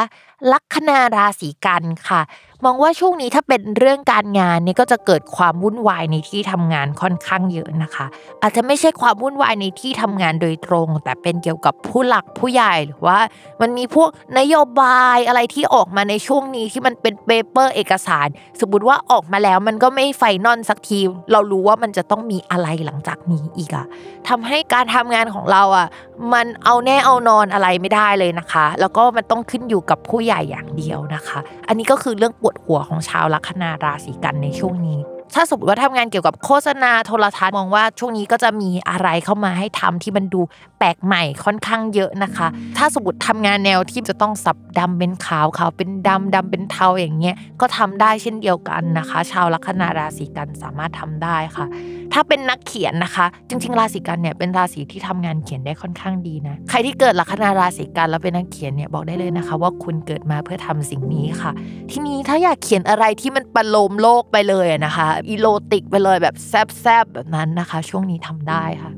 [0.52, 2.22] ลัคนาราศีกันค่ะ
[2.66, 8.06] มองว่าช่วงนี้ถ้าเป็นเรื่องการงานเนี่ยก็จะเกิดความวุ่นวายในที่ทำงานค่อนข้างเยอะนะคะ
[8.42, 13.20] อาจจะไม่ใช่ความวุ่นวายในที่ทำงานโดยตรง แต่เป็นเกี่ยวกับผู้หลักผู้ใหญ่หรือว่า
[13.62, 18.28] มันมีพวกนโยบายอะไรที่ออกมาในช่วงนี้ที่มันเป็น paper เอกสาร
[18.62, 21.00] สมมติว่าออกมาแล้วมันก็ไม่ final สักที
[21.32, 23.86] เรารู้ว่ามันจะต้องมีอะไรหลังจากนี้อีกอะ
[24.30, 25.88] ทำให้การทำงานของเราอะ
[26.34, 35.00] มันเอาแน่เอานอนอะไรไม่ได้เลยนะคะ แล้วก็มันต้องขึ้นอยู่กับผู้ใหญ่อย่างเดียวนะคะ อันนี้ก็คือเรื่องปวดหัวของชาวลัคนาราศีกันในช่วงนี้
[35.36, 40.42] ถ้าสมมติว่าทำงานเกี่ยวกับโฆษณาโทรทัศน์มองว่าช่วงนี้ก็จะมีอะไรเข้ามาให้ทำที่มันดู
[40.80, 51.66] แปลกใหม่ค่อนข้างเยอะนะคะ ถ้าสมมติทำงานแนวที่จะต้องสับดำเป็นขาวขาวเป็นดำดำเป็นเทาอย่างเงี้ยก็ทำได้เช่นเดียวกันนะคะ ชาวลัคนาราศีกันสามารถทำได้ค่ะ
[52.14, 61.52] ถ้าเป็นนักเขียนนะคะ จริงๆ ราศีกันเนี่ยเป็นราศีที่ทำงานเขียนได้ค่อนข้างดีนะใครที่เกิดลัคนาราศีกันแล้วเป็นนักเขียนเนี่ยบอกได้เลยนะคะ ว่าคุณเกิดมาเพื่อทำสิ่งนี้ค่ะ
[61.92, 68.92] ทีนี้ถ้าอยากเขียนอะไรที่มันประโลมโลกไปเลยอะนะแบบอีโรติกไปเลยแบบแซบๆแบบนั้นนะคะ ช่วงนี้ทำได้ค่ะ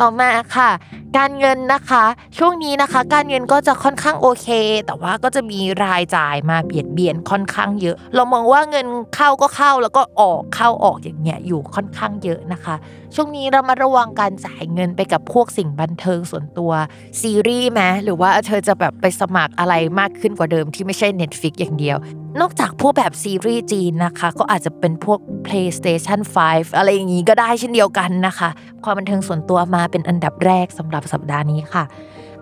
[0.00, 0.70] ต่อมาค่ะ
[1.18, 2.04] การเงินนะคะ
[2.38, 4.48] ช่วงนี้นะคะ การเงินก็จะค่อนข้างโอเค
[4.86, 12.74] แต่ว่าก็จะมีรายจ่ายมาเบียดเบียนค่อนข้างเยอะ เรามองว่าเงินเข้าก็เข้าแล้วก็ออกเข้าออกอย่างเงี้ยอยู่ค่อนข้างเยอะนะคะ
[13.14, 16.72] ช่วงนี้เรามาระวังการจ่ายเงินไปกับพวกสิ่งบันเทิงส่วนตัว
[17.20, 21.96] ซีรีส์ไหมหรือว่าเธอจะแบบไปสมัครอะไรมากขึ้นกว่าเดิมที่ไม่ใช่ Netflix อย่างเดียว
[22.40, 28.48] นอกจากพวกแบบซีรีส์จีนนะคะ ก็อาจจะเป็นพวก PlayStation 5 อะไรอย่างนี้ก็ได้เช่นเดียวกันนะคะ
[28.84, 31.84] ความบันเทิงส่วนตัวมาเป็นอันดับแรกสำหรับสัปดาห์นี้ค่ะ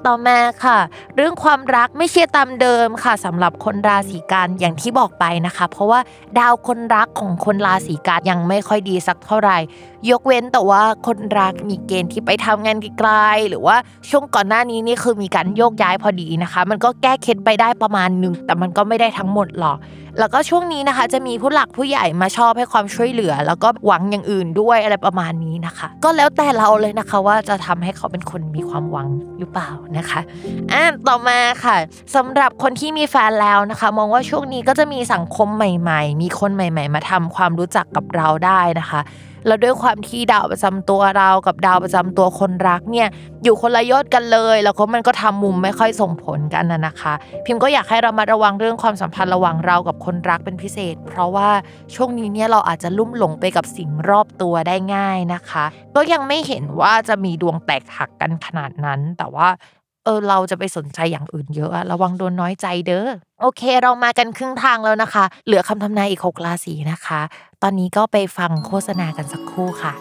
[0.07, 0.79] ต่อมาค่ะ
[1.17, 6.01] เรื่องความรักไม่เชื่อตามเดิมค่ะสำหรับคนราศีกันอย่างที่บอกไปนะคะ เพราะว่า
[6.39, 9.59] ดาวคนรักของคนราศีกันยังไม่ค่อยดีสักเท่าไหร่
[10.11, 13.77] ยกเว้นแต่ว่าคนรักมีเกณฑ์ที่ไปทำงานไกลๆหรือว่า
[14.11, 19.77] ช่วงก่อนหน้านี้นี่คือมีการโยกย้ายพอดีนะคะ มันก็แก้เคล็ดไปได้ประมาณหนึงแต่มันก็ไม่ได้ทั้งหมดหรอก
[20.19, 30.21] แล้วก็ช่วงนี้นะคะ จะมีผู้หลักผู้ใหญ่มาชอบให้ความช่วยเหลือ แล้วก็หวังอย่างอื่นด้วยอะไรประมาณนี้นะคะ ก็แล้วแต่เราเลยนะคะว่าจะทำให้เขาเป็นคนมีความหวังหรือเปล่านะคะ
[30.73, 31.77] อ่าต่อมาค่ะ
[32.17, 39.01] สำหรับคนที่มีแฟนแล้วนะคะ มองว่าช่วงนี้ก็จะมีสังคมใหม่ ๆ มีคนใหม่ ๆ มาทำความรู้จักกับเราได้นะคะ
[39.47, 43.09] แล้วด้วยความที่ดาวประจำตัวเรากับดาวประจำตัวคนรักเนี่ย
[43.45, 47.13] อยู่คนละยอดกันเลย แล้วก็มันก็ทำมุมไม่ค่อยส่งผลกันนะนะคะ
[47.45, 51.51] พิมพ์ก็อยากให้เรามาระวังเรื่องความสัมพันธ์ระหว่างเรากับคนรักเป็นพิเศษ เพราะว่า
[51.95, 55.65] ช่วงนี้เนี่ยเราอาจจะลุ่มหลงไปกับสิ่งรอบตัวได้ง่ายนะคะ
[55.97, 59.49] ก็ยังไม่เห็นว่าจะมีดวงแตกหักกันขนาดนั้น แต่ว่า
[60.05, 63.09] เออเราจะไปสนใจอย่างอื่นเยอะอะระวังโดนน้อยใจเด้อ
[63.41, 67.21] โอเค เรามากันครึ่งทางแล้วนะคะ เหลือคำทำนายอีกหกราศีนะคะ
[67.63, 69.95] ตอนนี้ก็ไปฟังโฆษณากันสักครู่ค่ะ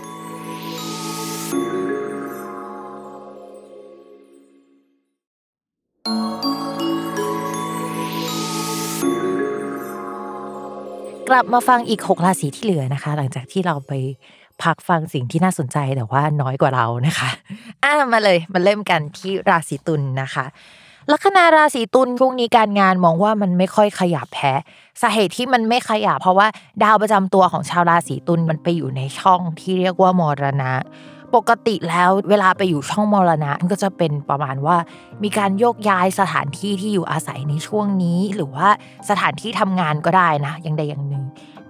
[11.29, 13.93] กลับมาฟังอีก 6 ราศีที่เหลือนะคะ หลังจากที่เราไป
[14.63, 17.29] พักฟังสิ่งที่น่าสนใจแต่ว่าน้อยกว่าเรานะคะ
[17.83, 20.45] อะมาเลยมาเริ่มกันที่ราศีตุลนะคะ
[21.11, 24.53] ลัคนาราศีตุลช่วงนี้การงานมองว่ามันไม่ค่อยขยับแพ้
[25.01, 26.47] สาเหตุที่มันไม่ขยับเพราะว่า
[26.83, 30.73] ดาวประจำตัวของชาวราศีตุลมันไปอยู่ในช่องที่เรียกว่ามรณะ
[31.35, 34.75] ปกติแล้วเวลาไปอยู่ช่องมรณะมันก็จะเป็นประมาณว่า
[35.23, 38.67] มีการโยกย้ายสถานที่ที่อยู่อาศัยในช่วงนี้ หรือว่า
[39.09, 41.23] สถานที่ทำงานก็ได้นะอย่างใดอย่างหนึ่ง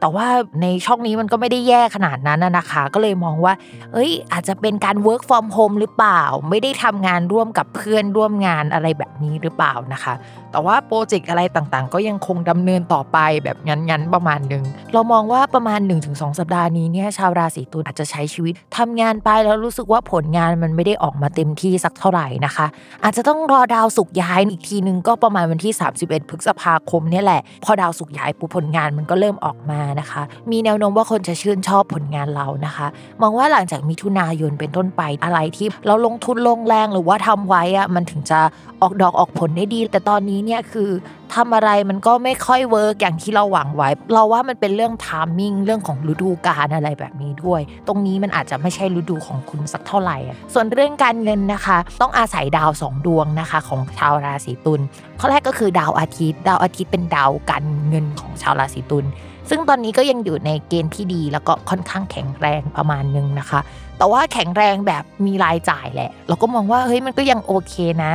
[0.06, 0.30] แต่ว่า
[0.62, 3.54] ในช่องนี้มันก็ไม่ได้แย่ขนาดนั้นนะคะ ก็เลยมองว่า
[3.94, 10.13] เอ้ย อาจจะเป็นการ work from home หรือเปล่า ไม่ได้ทำงานร่วมกับเพื่อนร่วมงานอะไรแบบนี้หรือเปล่านะคะ
[10.52, 14.63] แต่ว่าโปรเจกต์อะไรต่างๆ ก็ยังคงดำเนินต่อไปแบบงั้นๆประมาณหนึ่ง
[14.94, 22.68] เรามองว่าประมาณ 1-2 สัปดาห์นี้เนี่ยชาวราศีตุลอาจจะใช้ชีวิตทำงานไปแล้วรู้สึกว่าผลงานมันไม่ได้ออกมาเต็มที่สักเท่าไหร่นะคะ
[23.04, 32.88] อาจจะต้องรอดาวสุกย้ายอีกทีนึงก็ประมาณวันที่ 31 พฤษภาคมเนี่ยแหละ พอดาวสุกย้ายปุ๊บผลงานมันก็เริ่มออกมานะคะ มีแนวโน้มว่าคนจะชื่นชอบผลงานเรานะคะ
[33.21, 38.39] มองว่าหลังจากมิถุนายนเป็นต้นไปอะไรที่เราลงทุนลงแรงหรือว่าทำไว้อะมันถึงจะ
[38.81, 40.89] ออกดอกออกผลได้ดี แต่ตอนนี้เนี่ยคือ
[41.36, 50.17] ทำอะไรมันก็ไม่ค่อย work อย่างที่เราหวังไว้ เราว่ามันเป็นเรื่อง timing เรื่องของฤดูกาลอะไรแบบนี้ด้วย ตรงนี้มันอาจจะไม่ใช่ฤดูของคุณสักเท่าไหร่
[50.53, 54.81] ส่วนเรื่องการเงินนะคะ ต้องอาศัยดาวสองดวงนะคะของชาวราศีตุล
[55.19, 59.05] ข้อแรกก็คือดาวอาทิตย์ ดาวอาทิตย์เป็นดาวการเงินของชาวราศีตุล
[59.49, 63.60] ซึ่งตอนนี้ก็ยังอยู่ในเกณฑ์ที่ดีแล้วก็ค่อนข้างแข็งแรงประมาณนึงนะคะ
[63.97, 68.12] แต่ว่าแข็งแรงแบบมีรายจ่ายแหละ เราก็มองว่าเฮ้ยมันก็ยังโอเคนะ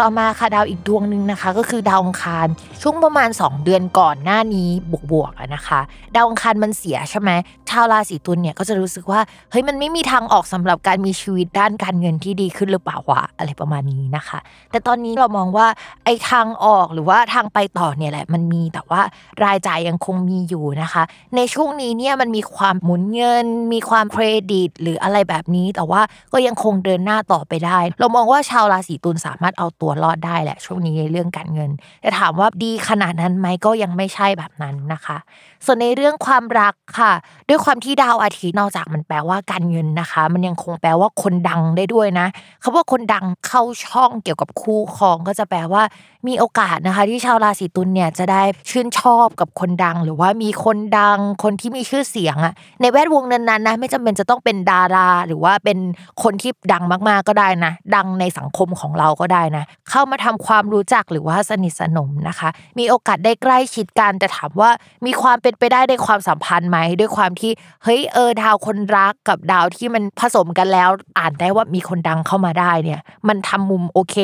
[0.00, 2.46] ต่อมาค่ะดาวอีกดวงหนึ่งนะคะ ก็คือดาวอังคาร
[2.82, 4.68] ช่วงประมาณ 2 เดือนก่อนหน้านี้
[5.12, 5.80] บวกๆนะคะ
[6.16, 7.30] ดาวอังคารมันเสียใช่ไหม
[7.70, 14.38] ชาวราศีตุลเนี่ยก็จะรู้สึกว่าเฮ้ยมันไม่มีทางออกสำหรับการมีชีวิตด้านการเงินที่ดีขึ้นหรือเปล่าวะอะไรประมาณนี้นะคะ
[14.70, 15.66] แต่ตอนนี้เรามองว่า
[16.04, 19.00] ไอ้ทางออกหรือว่าทางไปต่อเนี่ยแหละมันมีแต่ว่า
[19.44, 21.02] รายจ่ายยังคงมีอยู่นะคะ
[21.36, 26.00] ในช่วงนี้เนี่ยมันมีความหมุนเงิน มีความเครดิต หรืออะไรแบบนี้ แต่ว่า
[26.32, 31.70] ก็ยังคงเดินหน้าต่อไปได้ เรามองว่าชาวราศีตุลสามารถเอาตัวัวรอดได้แหละช่วงนี้ในเรื่องการเงิน
[32.02, 35.16] แต่ถามว่าดีขนาดนั้นไหมก็ยังไม่ใช่แบบนั้นนะคะ
[35.64, 37.12] ส่วนในเรื่องความรักค่ะ
[37.48, 42.26] ด้วยความที่ดาวอาทิตย์นอกจากมันแปลว่าการเงินนะคะ มันยังคงแปลว่าคนดังได้ด้วยนะ
[42.62, 45.82] คำว่าคนดังเข้าช่องเกี่ยวกับคู่ครองก็จะแปลว่า
[46.28, 55.78] มีโอกาสนะคะ ที่ชาวราศีตุลเนี่ยจะได้ชื่นชอบกับคนดัง หรือว่ามีคนดัง คนที่มีชื่อเสียงอะในแวดวงนั้นๆนะไม่จำเป็นจะต้องเป็นดารา หรือว่าเป็น
[56.22, 64.70] คนที่ดังมากๆก็ได้นะ ดังในสังคมของเราก็ได้นะเข้ามาทำความรู้จักหรือว่าสนิทสนมนะคะ มีโอกาสได้ใกล้ชิดกันแต่ถามว่า
[65.06, 67.52] มีความเป็นไปได้ในความสัมพันธ์ไหมด้วยความที่
[67.84, 74.16] เฮ้ยเออดาวคนรักกับดาวที่มันผสมกันแล้ว อ่านได้ว่ามีคนดังเข้ามาได้เนี่ย มันทำมุมโอเค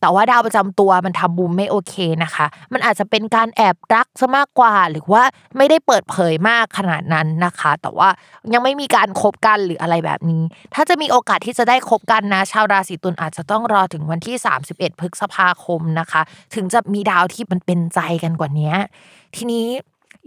[0.00, 5.22] แต่ว่าดาวประจำตัวมันทำมุมไม่โอเคนะคะ มันอาจจะเป็นการแอบรักซะมากกว่า หรือว่า
[5.56, 8.08] ไม่ได้เปิดเผยมากขนาดนั้นนะคะ แต่ว่า
[8.52, 10.42] ยังไม่มีการคบกันหรืออะไรแบบนี้
[10.74, 16.22] ถ้าจะมีโอกาสที่จะได้คบกันนะ ชาวราศีตุลอาจจะต้องรอถึงวันที่ 31พฤษภาคมนะคะ
[16.54, 18.72] ถึงจะมีดาวที่มันเป็นใจกันกว่านี้
[19.36, 19.66] ทีนี้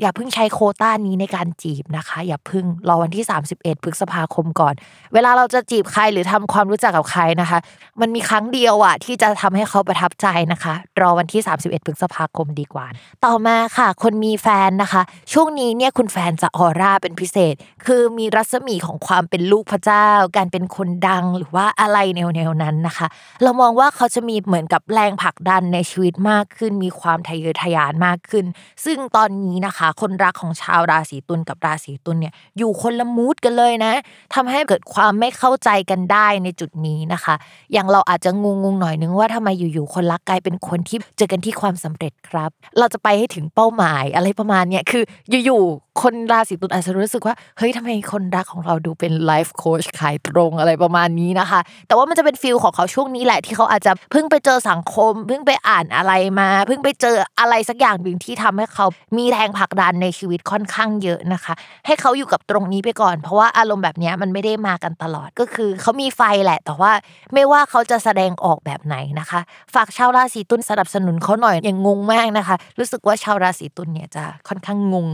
[0.02, 4.74] อย่าเพิ่งใช้โคต้านี้ในการจีบนะคะ อย่าเพิ่งรอวันที่ 31พฤษภาคมก่อน
[5.14, 7.60] เวลาเราจะจีบใครหรือทำความรู้จักกับใครนะคะ
[8.02, 12.86] มันมีครั้งเดียวอะที่จะทำให้เขาประทับใจนะคะ รอวันที่ 31พฤษภาคมดีกว่า
[13.26, 15.02] ต่อมาค่ะ คนมีแฟนนะคะ
[15.34, 17.56] ช่วงนี้เนี่ยคุณแฟนจะออร่าเป็นพิเศษ
[17.86, 20.08] คือมีรัศมีของความเป็นลูกพระเจ้า
[20.38, 23.08] การเป็นคนดังหรือว่าอะไรแนวๆนั้นนะคะ
[23.44, 28.46] เรามองว่าเขาจะมีเหมือนกับแรงผลักดันในชีวิตมากขึ้น มีความทะเยอทะยานมากขึ้น
[28.86, 33.94] ซึ่งตอนนี้นะคะคนรักของชาวราศีตุลกับราศีตุลเนี่ยอยู่คนละมูดกันเลยนะ
[34.34, 37.36] ทำให้เกิดความไม่เข้าใจกันได้ในจุดนี้นะคะ
[37.74, 45.04] อย่างเราอาจจะงงๆหน่อยนึงว่าทำไมอยู่ๆคนรักกลายเป็นคนที่เจอกันที่ความสำเร็จครับ เราจะไปให้ถึงเป้าหมายอะไรประมาณเนี้ยคือ
[45.46, 58.86] อยู่ๆคนราศีตุลอาจจะรู้สึกว่าเฮ้ยทำไมคนรักของเราดูเป็นไลฟ์โค้ชขายตรงอะไรประมาณนี้นะคะ แต่ว่ามันจะเป็นฟิลของเขาช่วงนี้แหละที่เขาอาจจะเพิ่งไปเจอสังคม เพิ่งไปอ่านอะไรมา เพิ่งไปเจออะไรสักอย่างหนึ่งที่ทำให้เขา
[59.18, 61.54] มีแรงผลักดันในชีวิตค่อนข้างเยอะนะคะ
[61.86, 66.92] ให้เขาอยู่กับตรงนี้ไปก่อน เพราะว่าอารมณ์แบบนี้มันไม่ได้มากันตลอดก็คือเขามีไฟแหละ แต่ว่า
[67.34, 69.40] ไม่ว่าเขาจะแสดงออกแบบไหนนะคะ
[69.74, 75.08] ฝากชาวราศีตุลสนับสนุนเขาหน่อยอย่างงงมากนะคะ รู้สึกว่าชาวราศีตุลเนี่ยจะค่อนข้างงง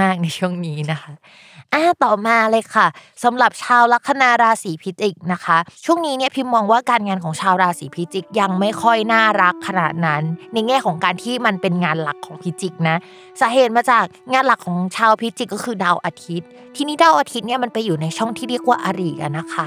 [0.00, 1.12] มาก ๆ ในช่วงนี้นะคะ
[1.74, 2.86] อ่าต่อมาเลยค่ะ
[3.24, 12.96] สำหรับชาวลัคนาราศีพิจิกนะคะ ช่วงนี้เนี่ยพิมมองว่าการงานของชาวราศีพิจิกยังไม่ค่อยน่ารักขนาดนั้น ในแง่ของการที่มันเป็นงานหลักของพิจิกนะ
[13.40, 19.54] สาเหตุมาจากงานหลักของชาวพิจิกก็คือดาวอาทิตย์ ทีนี้ดาวอาทิตย์เนี่ยมันไปอยู่ในช่องที่เรียกว่าอริอะนะค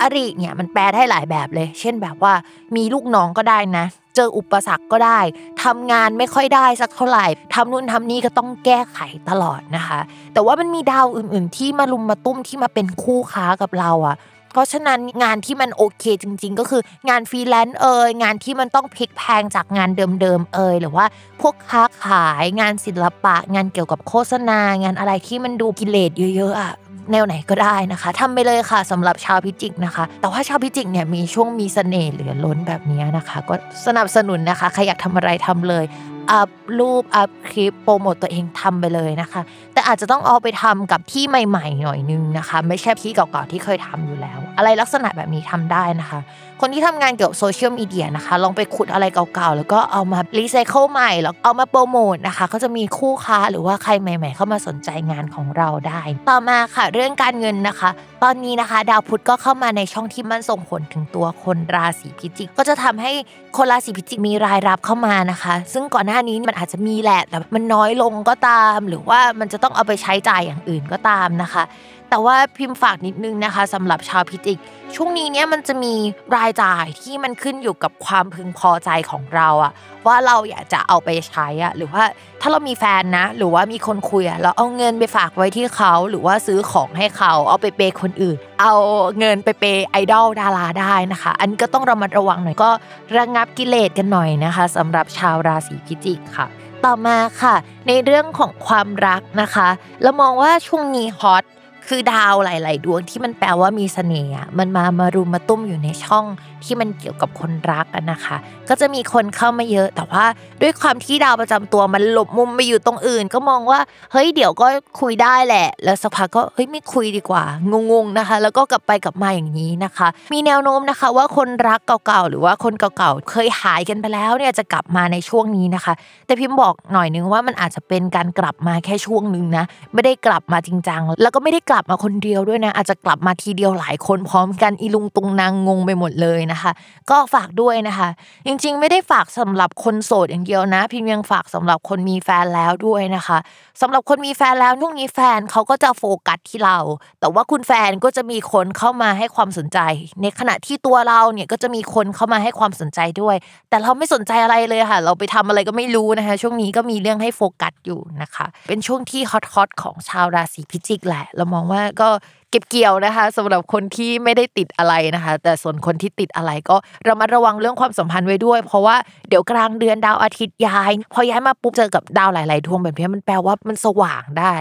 [0.00, 2.32] อริเนี่ยมันแปลได้หลายแบบเลย เช่นแบบว่า
[2.76, 3.84] มีลูกน้องก็ได้นะ
[4.16, 5.20] เจออุปสรรคก็ได้
[5.64, 8.98] ทำงานไม่ค่อยได้สักเท่าไหร่ทำนู่นทำนี่ก็ต้องแก้ไข
[9.30, 10.00] ตลอดนะคะ
[10.32, 14.16] แต่ว่ามันมีดาวอื่น ๆ ที่มะรุมมะตุ้มที่มาเป็นคู่ค้ากับเราอะ
[14.52, 21.06] เพราะฉะนั้นงานที่มันโอเคจริง ๆ ก็คืองานฟรีแลนซ์เอ่ยงานที่มันต้องพลิกแพลงจากงานเดิมๆเอ่ยหรือว่า
[21.40, 26.72] พวกค้าขายงานศิลปะ งานเกี่ยวกับโฆษณา งานอะไรที่มันดูกิเลสเยอะๆอะ
[27.12, 33.54] แนวไหนก็ได้นะคะทำไปเลยค่ะสำหรับชาวพิจิกนะคะ แต่ว่าชาวพิจิกเนี่ยมีช่วงมีเสน่ห์เหลือล้นแบบนี้นะคะ ก็
[33.86, 35.84] สนับสนุนนะคะใครอยากทำอะไรทำเลย
[36.32, 46.20] อัพรูปอัพคลิปโปรโมตตัวเองทำไปเลยนะคะ แต่อาจจะต้องเอาไปทำกับที่ใหม่ ๆ หน่อยนึงนะคะ ไม่ใช่ที่เก่าๆที่เคยทำอยู่แล้ว อะไรลักษณะแบบนี้ทำได้นะคะ
[46.60, 57.90] คนที่ทำงานเกี่ยวกับโซเชียลมีเดียนะคะ ลองไปขุดอะไรเก่าๆ แล้วก็เอามารีไซเคิลใหม่แล้วเอามาโปรโมทนะคะก็จะมีคู่ค้าหรือว่าใครใหม่ ๆ เข้ามาสนใจงานของเราได้ ต่อมาค่ะเรื่องการเงินนะคะ
[58.22, 63.12] ตอนนี้นะคะ ดาวพุธก็เข้ามาในช่องที่มันส่งผลถึงตัวคนราศีพิจิก ก็จะทำให้
[63.56, 71.62] คนราศีพิจิกมีรายรับเข้ามานะคะ ซึ่งก่อนหน้านี้มันอาจจะมีแหละแต่มันน้อยลงก็ตาม หรือว่ามันจะต้องเอาไปใช้จ่ายอย่างอื่นก็ตามนะคะ
[72.10, 74.58] แต่ว่าพิมพ์ฝากนิดนึงนะคะสำหรับชาวพิจิก
[74.94, 75.94] ช่วงนี้เนี่ยมันจะมี
[76.36, 79.72] รายจ่ายที่มันขึ้นอยู่กับความพึงพอใจของเราอะ
[80.06, 82.02] ว่าเราอยากจะเอาไปใช้อะหรือว่า
[82.40, 88.74] ถ้าเรามีแฟนนะ หรือว่ามีคนคุยอะเราเอาเงินไปฝากไว้ที่เขาหรือว่าซื้อของให้เขาเอาไปเปย์คนอื่น เอา
[89.18, 92.70] เงินไปเปย์ไอดอลดาราได้นะคะ อันก็ต้องระมัดระวังหน่อยก็
[93.18, 96.46] ระงับกิเลสกันหน่อยนะคะสำหรับชาวราศีพิจิกค่ะ
[96.84, 97.54] ต่อมาค่ะ
[97.88, 99.68] ในเรื่องของความรักนะคะ
[100.02, 101.44] เรามองว่าช่วงนี้ฮอต
[101.92, 106.26] คือดาวหลาย ๆ ดวงที่มันแปลว่ามีเสน่ห์มันมามารุมมาตุ้มอยู่ในช่อง
[106.64, 108.36] ที่มันเกี่ยวกับคนรักนะคะ
[108.68, 110.24] ก็จะมีคนเข้ามาเยอะ แต่ว่า
[110.62, 113.80] ด้วยความที่ดาวประจำตัวมันหลบมุมไปอยู่ตรงอื่น ก็มองว่า
[114.12, 114.66] เฮ้ยเดี๋ยวก็
[115.00, 117.44] คุยได้แหละ แล้วสักพักก็เฮ้ยไม่คุยดีกว่า
[117.92, 125.92] งงๆนะคะ แล้วก็กลับไปกลับมาอย่างนี้นะคะ มีแนวโน้มนะคะว่าคนรักเก่าๆหรือว่าคนเก่าๆเคยหายกันไปแล้วเนี่ยจะกลับมาในช่วงนี้นะคะ
[126.26, 136.72] แต่พิมพ์บอกหน่อยนึงว่ามันอาจจะเป็นการกลับมาแค่ช่วงนึงนะไม่ได้กลับมาจริงจังแล้วก็ไม่ได้กลับมาคนเดียวด้วยนะ อาจจะกลับมาทีเดียวหลายคนพร้อมกันอีลุงตุงนางงงไปหมดเลยนะคะ
[137.10, 138.08] ก็ฝากด้วยนะคะ
[138.46, 143.38] จริงๆ ไม่ได้ฝากสำหรับคนโสดอย่างเดียวนะ พิมยังฝากสำหรับคนมีแฟนแล้วด้วยนะคะ
[143.80, 146.78] สำหรับคนมีแฟนแล้วช่วงนี้แฟนเขาก็จะโฟกัสที่เรา
[147.20, 149.78] แต่ว่าคุณแฟนก็จะมีคนเข้ามาให้ความสนใจ
[150.22, 153.36] ในขณะที่ตัวเราเนี่ยก็จะมีคนเข้ามาให้ความสนใจด้วย
[153.70, 162.08] แต่เราไม่สนใจอะไรเลยค่ะ เราไปทำอะไรก็ไม่รู้นะคะ ช่วงนี้ก็มีเรื่องให้โฟกัสอยู่นะคะ เป็นช่วงที่ฮอตฮอตของชาวราศีพิจิกแหละ เรามองว่าก็
[162.50, 166.76] เก็บเกี่ยวนะคะสำหรับคนที่ไม่ได้ติดอะไรนะคะ แต่ส่วนคนที่ติดอะไรก็
[167.08, 168.96] ระมัดระวังเรื่องความสัมพันธ์ไว้ด้วย เพราะว่า
[169.28, 174.54] เดี๋ยวกลางเดือนดาวอาทิตย์ย้าย พอย้ายมาปุ๊บเจอกับดาวหลายๆดวงแบบนี้มันแปลว่ามันสว่างได้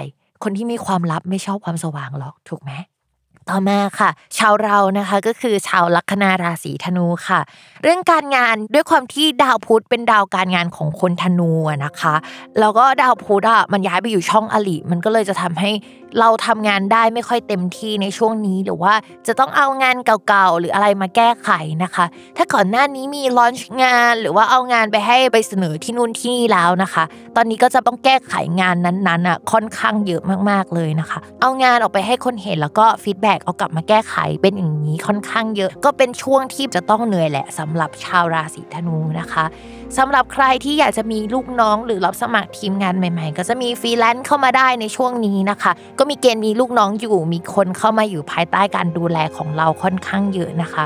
[0.43, 2.73] คนที่มีความลับไม่ชอบความสว่างหรอกถูกไหม
[3.49, 7.39] ต่อมาค่ะ ชาวเรานะคะก็คือชาวลัคนาราศีธนูค่ะ
[7.83, 11.51] เรื่องการงานด้วยความที่ดาวพุธเป็นดาวการงานของคนธนู
[11.85, 12.15] นะคะ
[12.59, 15.71] แล้วก็ดาวพุธอะมันย้ายไปอยู่ช่องอลิมันก็เลยจะทำให้
[16.19, 18.93] เราทำงานได้ไม่ค่อยเต็มที่ในช่วงนี้หรือว่า
[19.27, 19.95] จะต้องเอางาน
[20.27, 21.49] เก่าๆ หรืออะไรมาแก้ไข
[21.83, 22.05] นะคะ
[22.37, 27.03] ถ้าก่อนหน้านี้มี launch งานหรือว่าเอางานไปให้ไปเสนอที่นู่นที่นี่แล้วนะคะ
[27.35, 39.45] ตอนนี้ก็จะต้องแก้ไขงานนั้นๆอะค่อนข้างเยอะมากๆเลยนะคะ เอางานออกไปให้คนเห็นแล้วก็ feedback เอากลับมาแก้ไขเป็นอย่างนี้ค่อนข้างเยอะ ก็เป็นช่วงที่จะต้องเหนื่อยแหละสำหรับชาวราศีธนูนะคะ
[39.97, 50.83] สำหรับใครที่อยากจะมีลูกน้องหรือรับสมัครทีมงานใหม่ ๆ ก็จะมีฟรีแลนซ์เข้ามาได้ในช่วงนี้นะคะก็มีเกณฑ์มีลูกน้องอยู่ มีคนเข้ามาอยู่ภายใต้การดูแลของเราค่อนข้างเยอะนะคะ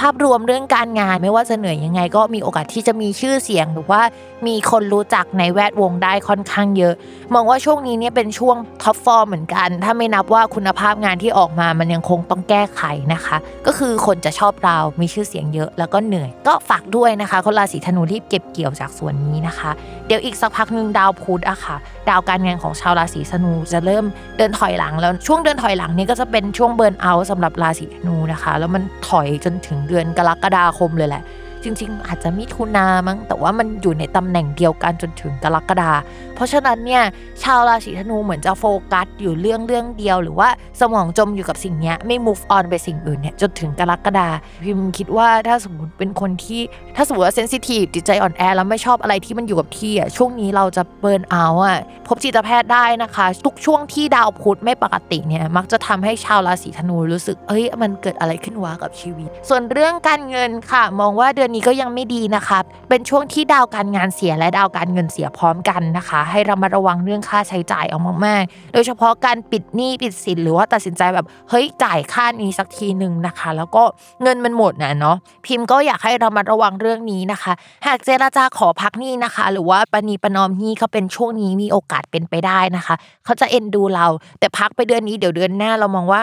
[0.00, 4.00] ภาพรวมเรื่องการงานไม่ว่าจะเหนื่อยยังไง ก็มีโอกาสที่จะมีชื่อเสียง หรือว่า
[4.46, 6.94] มีคนรู้จักในแวดวงได้ค่อนข้างเยอะ
[7.34, 12.82] มองว่าช่วงนี้เนี่ยเป็นช่วงท็อปฟอร์มเหมือนกัน ถ้าไม่นับว่าคุณภาพงานที่ออกมามันยังคงต้องแก้ไข
[13.12, 19.70] นะคะ ก็คือคนจะชอบเรา มีชื่อเสียงเยอะ แล้วก็เหนื่อย ก็ฝากด้วยนะคะคนราศีธนูที่เก็บเกี่ยวจากส่วนนี้นะคะ
[20.06, 21.76] เดี๋ยวอีกสักพักหนึ่งดาวพุธอะค่ะ
[22.08, 24.04] ดาวการงานของชาวราศีธนูจะเริ่ม
[24.38, 31.22] เดินถอยหลังแล้วช่วงเดินถอยหลังนี้ก็จะเป็นช่วงเบิร์นเอาท์สำหรับราศีธนูนะคะ แล้วมันถอยจนถึงเดือนกรกฎาคมเลยแหละ
[31.66, 35.92] จริง ๆ อาจจะมิถุนามั้ง แต่ว่ามันอยู่ในตำแหน่งเดียวกันจนถึงกรกฎา
[36.34, 37.02] เพราะฉะนั้นเนี่ย
[37.42, 40.48] ชาวราศีธนูเหมือนจะโฟกัสอยู่เรื่องเรื่องเดียว หรือว่า
[40.80, 44.28] สมองจมอยู่กับสิ่งนี้ไม่ move on ไปสิ่งอื่นเนี่ยจนถึงกรกฎา
[44.64, 46.60] พิมคิดว่าถ้าสมมติเป็นคนที่
[46.96, 73.82] ถ้าสมมติว่าเซนซิทีฟจิตใจอ่อนแอแล้วไม่ชอบอะไรที่มันอยู่กับที่อะช่วงนี้เราจะเบิร์นเอาอะพบจิตแพทย์ได้นะคะ ทุกช่วงที่ดาวพุธไม่ปกติเนี่ยมักจะทำให้ชาวราศีธนูรู้สึกเอ้ยมันเกิดอะไรขึ้นวะกับชีวิต ส่วนเรื่องการเงินค่ะ มองว่าเดือนนี้ก็ยังไม่ดีนะคะ เป็นช่วงที่ดาวการงานเสียและดาวการเงินเสียพร้อมกันนะคะ ให้เรามาระวังเรื่องค่าใช้จ่ายเอามากๆ โดยเฉพาะการปิดหนี้ปิดสินหรือว่าตัดสินใจแบบเฮ้ยจ่ายค่านี้สักทีหนึ่งนะคะ แล้วก็
[74.22, 75.16] เงินมันหมดนะเนาะ
[75.46, 77.52] พิมพ์ก็อยากให้เรามาระวังเรื่องนี้นะคะ
[77.86, 84.06] หากเจรจาขอพักหนี้นะคะ หรือว่าปณีประนอมหนี้เขาเป็นช่วงนี้มีโอกาสเป็นไปได้นะคะ เขาจะเอ็นดูเรา
[84.40, 86.22] แต่พักไปเดือนนี้เดี๋ยวเดือนหน้าเรามองว่า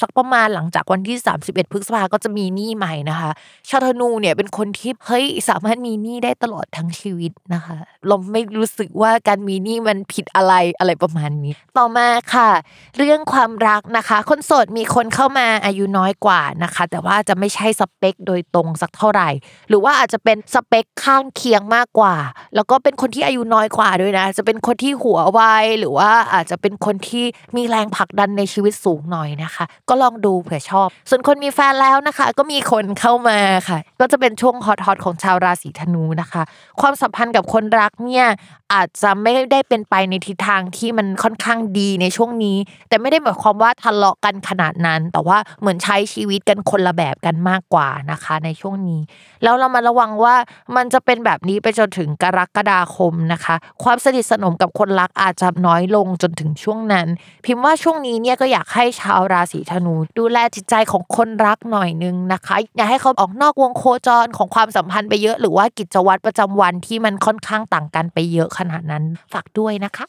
[0.00, 3.30] สักประมาณหลังจากวันที่ 31 พฤษภาก็จะมีหนี้ใหม่นะคะ
[3.68, 7.76] ชาธนูเนี่ยเป็นคนที่เฮ้ยสามารถมีหนี้ได้ตลอดทั้งชีวิตนะคะ
[8.06, 12.50] เราไม่รู้สึกว่าการมีหนี้มันผิดอะไรอะไรประมาณนี้ ต่อมาค่ะ
[12.96, 19.28] เรื่องความรักนะคะ คนโสดมีคนเข้ามาอายุน้อยกว่านะคะ แต่ว่าจะไม่ใช่สเปคโดยตรงสักเท่าไหร่
[19.68, 22.14] หรือว่าอาจจะเป็นสเปคข้างเคียงมากกว่า
[22.54, 25.40] แล้วก็เป็นคนที่อายุน้อยกว่าด้วยนะ จะเป็นคนที่หัวไว
[25.78, 27.24] หรือว่าอาจจะเป็นคนที่
[27.56, 36.42] มีแรงผลักดันในชีวิตสูงหน่อยนะคะก็ลองดูเผื่อชอบ ส่วนคนมีแฟนแล้วนะคะ ก็มีคนเข้ามาค่ะ ก็จะเป็นช่วงฮอตฮอตของชาวราศีธนูนะคะ
[36.80, 38.26] ความสัมพันธ์กับคนรักเนี่ย
[38.74, 42.56] อาจจะไม่ได้เป็นไปในทิศทางที่มันค่อนข้างดีในช่วงนี้
[42.88, 49.00] แต่ไม่ได้หมายความว่าทะเลาะกันขนาดนั้น แต่ว่าเหมือนใช้ชีวิตกันคนละแบบกันมากกว่านะคะ ในช่วงนี้
[49.42, 50.34] แล้วเรามาระวังว่า
[50.76, 57.06] มันจะเป็นแบบนี้ไปจนถึงกรกฎาคมนะคะ ความสนิทสนมกับคนรักอาจจะน้อยลงจนถึงช่วงนั้น
[57.44, 70.06] พิมพ์ว่าช่วงนี้เนี่ยก็อยากให้ชาวราศีธนูดูแลจิตใจของคนรักหน่อยนึงนะคะ อย่าให้เขาออกนอกวงโคจรของความสัมพันธ์ไปเยอะ หรือว่ากิจวัตรประจำวันที่มันค่อนข้างต่างกันไปเยอะขนาดนั้นฝากด้วยนะคะ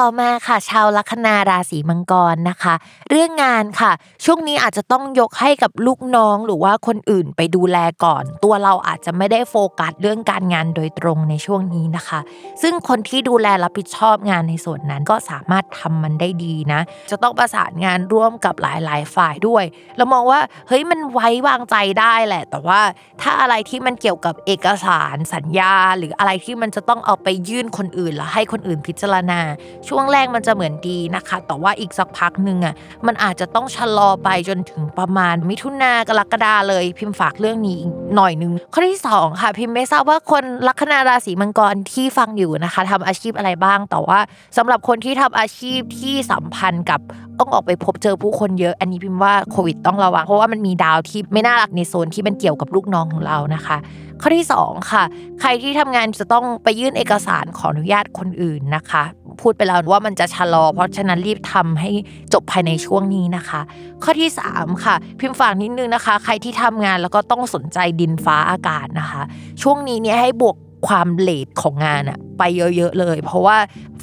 [0.00, 2.74] ต่อมาค่ะ ชาวลัคนาราศีมังกรนะคะ
[3.10, 3.92] เรื่องงานค่ะ
[4.24, 12.20] ช่วงนี้อาจจะต้องยกให้กับลูกน้องหรือว่าคนอื่นไปดูแลก่อน ตัวเราอาจจะไม่ได้โฟกัสเรื่องการงานโดยตรงในช่วงนี้นะคะ
[12.62, 16.80] ซึ่งคนที่ดูแลรับผิดชอบงานในส่วนนั้นก็สามารถทำมันได้ดีนะ
[17.10, 19.64] จะต้องประสานงานร่วมกับหลาย ๆ ฝ่ายด้วย
[19.96, 22.80] เรามองว่าเฮ้ยมันไว้วางใจได้แหละ แต่ว่า
[23.20, 29.40] ถ้าอะไรที่มันเกี่ยวกับเอกสารสัญญา หรืออะไรที่มันจะต้องเอาไปยื่นคนอื่นแล้วให้คนอื่นพิจารณา
[29.88, 32.74] ช่วงแรกมันจะเหมือนดีนะคะ แต่ว่าอีกสักพักหนึ่งอะ
[33.06, 37.80] มันอาจจะต้องชะลอไปจนถึงประมาณมิถุนากรกฎาเลย พิมพ์ฝากเรื่องนี้
[38.14, 44.18] หน่อยนึงข้อที่สองค่ะ พิมพ์ไม่ทราบว่าคนลัคนาราศีมังกรที่ฟังอยู่นะคะทำอาชีพอะไรบ้างแต่ว่า
[44.56, 47.00] สำหรับคนที่ทำอาชีพที่สัมพันธ์กับ
[47.38, 53.76] ต้องออกไปพบเจอผู้คนเยอะอันนี้พิมพ์ว่าโควิดต้องระวัง เพราะว่ามันมีดาวที่ไม่น่ารักในโซนที่มันเกี่ยวกับลูกน้องของเรานะคะ
[54.20, 55.04] ข้อที่ 2 ค่ะ
[55.40, 59.02] ใครที่ทำงานจะต้องไปยื่นเอกสารขออนุญาตคนอื่นนะคะ
[59.40, 61.90] พูดไปแล้วว่ามันจะชะลอ เพราะฉะนั้นรีบทำให้
[62.32, 63.60] จบภายในช่วงนี้นะคะ
[64.04, 69.22] ข้อที่ 3 ค่ะ พิมพ์ฝากนิดนึงนะคะ ใครที่ทำงานแล้วก็ต้องสนใจดินฟ้าอากาศนะคะ
[69.62, 70.56] ช่วงนี้เนี่ยให้บวก
[70.86, 73.56] ความเลทของงานอะไปเยอะๆเลย เพราะว่า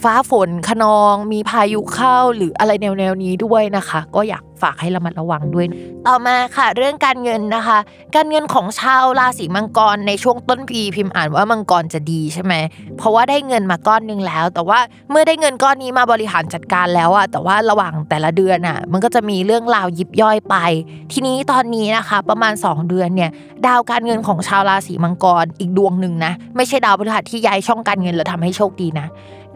[0.04, 5.66] ฟ้าฝนขนอง มีพายุเข้าหรืออะไรแนวๆนี้ด้วยนะคะ ก็อยากฝากให้ระมัดระวังด้วย
[6.08, 7.78] ต่อมาค่ะ เรื่องการเงินนะคะ
[8.16, 12.54] การเงินของชาวราศีมังกรในช่วงต้นปีพิมพ์อ่านว่ามังกรจะดีใช่ไหม
[12.98, 14.80] เพราะว่าได้เงินมาก้อนนึงแล้ว แต่ว่า
[15.10, 20.56] เมื่อได้เงินก้อนนี้มาบริหารจัดการแล้วอะแต่ว่าระหว่างแต่ละเดือนอะมันก็จะมีเรื่องราวยิบย่อยไป
[21.12, 23.32] ทีนี้ตอนนี้นะคะ ประมาณ 2 เดือนเนี่ย
[23.68, 29.08] ดาวการเงินของชาวราศีมังกรอีกดวงหนึ่งนะไม่ใช่ดาวพฤหัสที่ย้ายช่องการเงินแล้วทำให้โชคดีนะ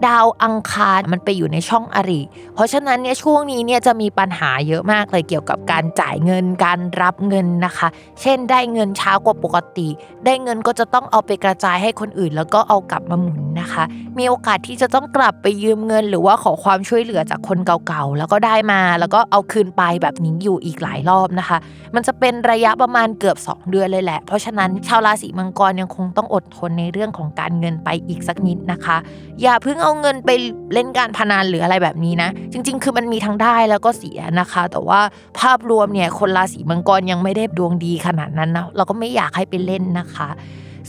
[0.08, 2.22] ดาวอังคารมันไปอยู่ในช่องอริ
[2.54, 7.88] เพราะฉะนั้นเนี่ยช่วงนี้เนี่ยจะมีปัญหาเยอะมากเลยเกี่ยวกับการจ่ายเงินการรับเงินนะคะ
[8.22, 9.88] เช่นได้เงินช้ากว่าปกติ
[10.26, 13.84] ได้เงินก็จะต้องเอาไปกระจายให้คนอื่น แล้วก็เอากลับมาหมุนนะคะ
[14.18, 21.58] มีโอกาสที่จะต้องกลับไปยืมเงิน หรือว่าขอความช่วยเหลือจากคนเก่าๆแล้วก็ได้มา แล้วก็เอาคืนไปแบบนี้อยู่อีกหลายรอบนะคะ
[21.96, 28.98] มันจะเป็นระยะประมาณเกือบ 2 เดือนเลยแหละ เพราะฉะนั้นชาวราศีมังกรยังคงต้องอดทนในเรื่องของการเงินไปอีกสักนิดนะคะ
[29.42, 30.32] อย่าเพิ่งเอาเงินไป
[30.74, 35.00] เล่นการพนันหรืออะไรแบบนี้นะ จริง ๆ คือมันมีทั้งได้แล้วก็เสียนะคะ แต่ว่า
[35.40, 40.30] ภาพรวมเนี่ยคนราศีมังกรยังไม่ได้ดวงดีขนาดนั้นนะเราก็ไม่อยากให้ไปเล่นนะคะ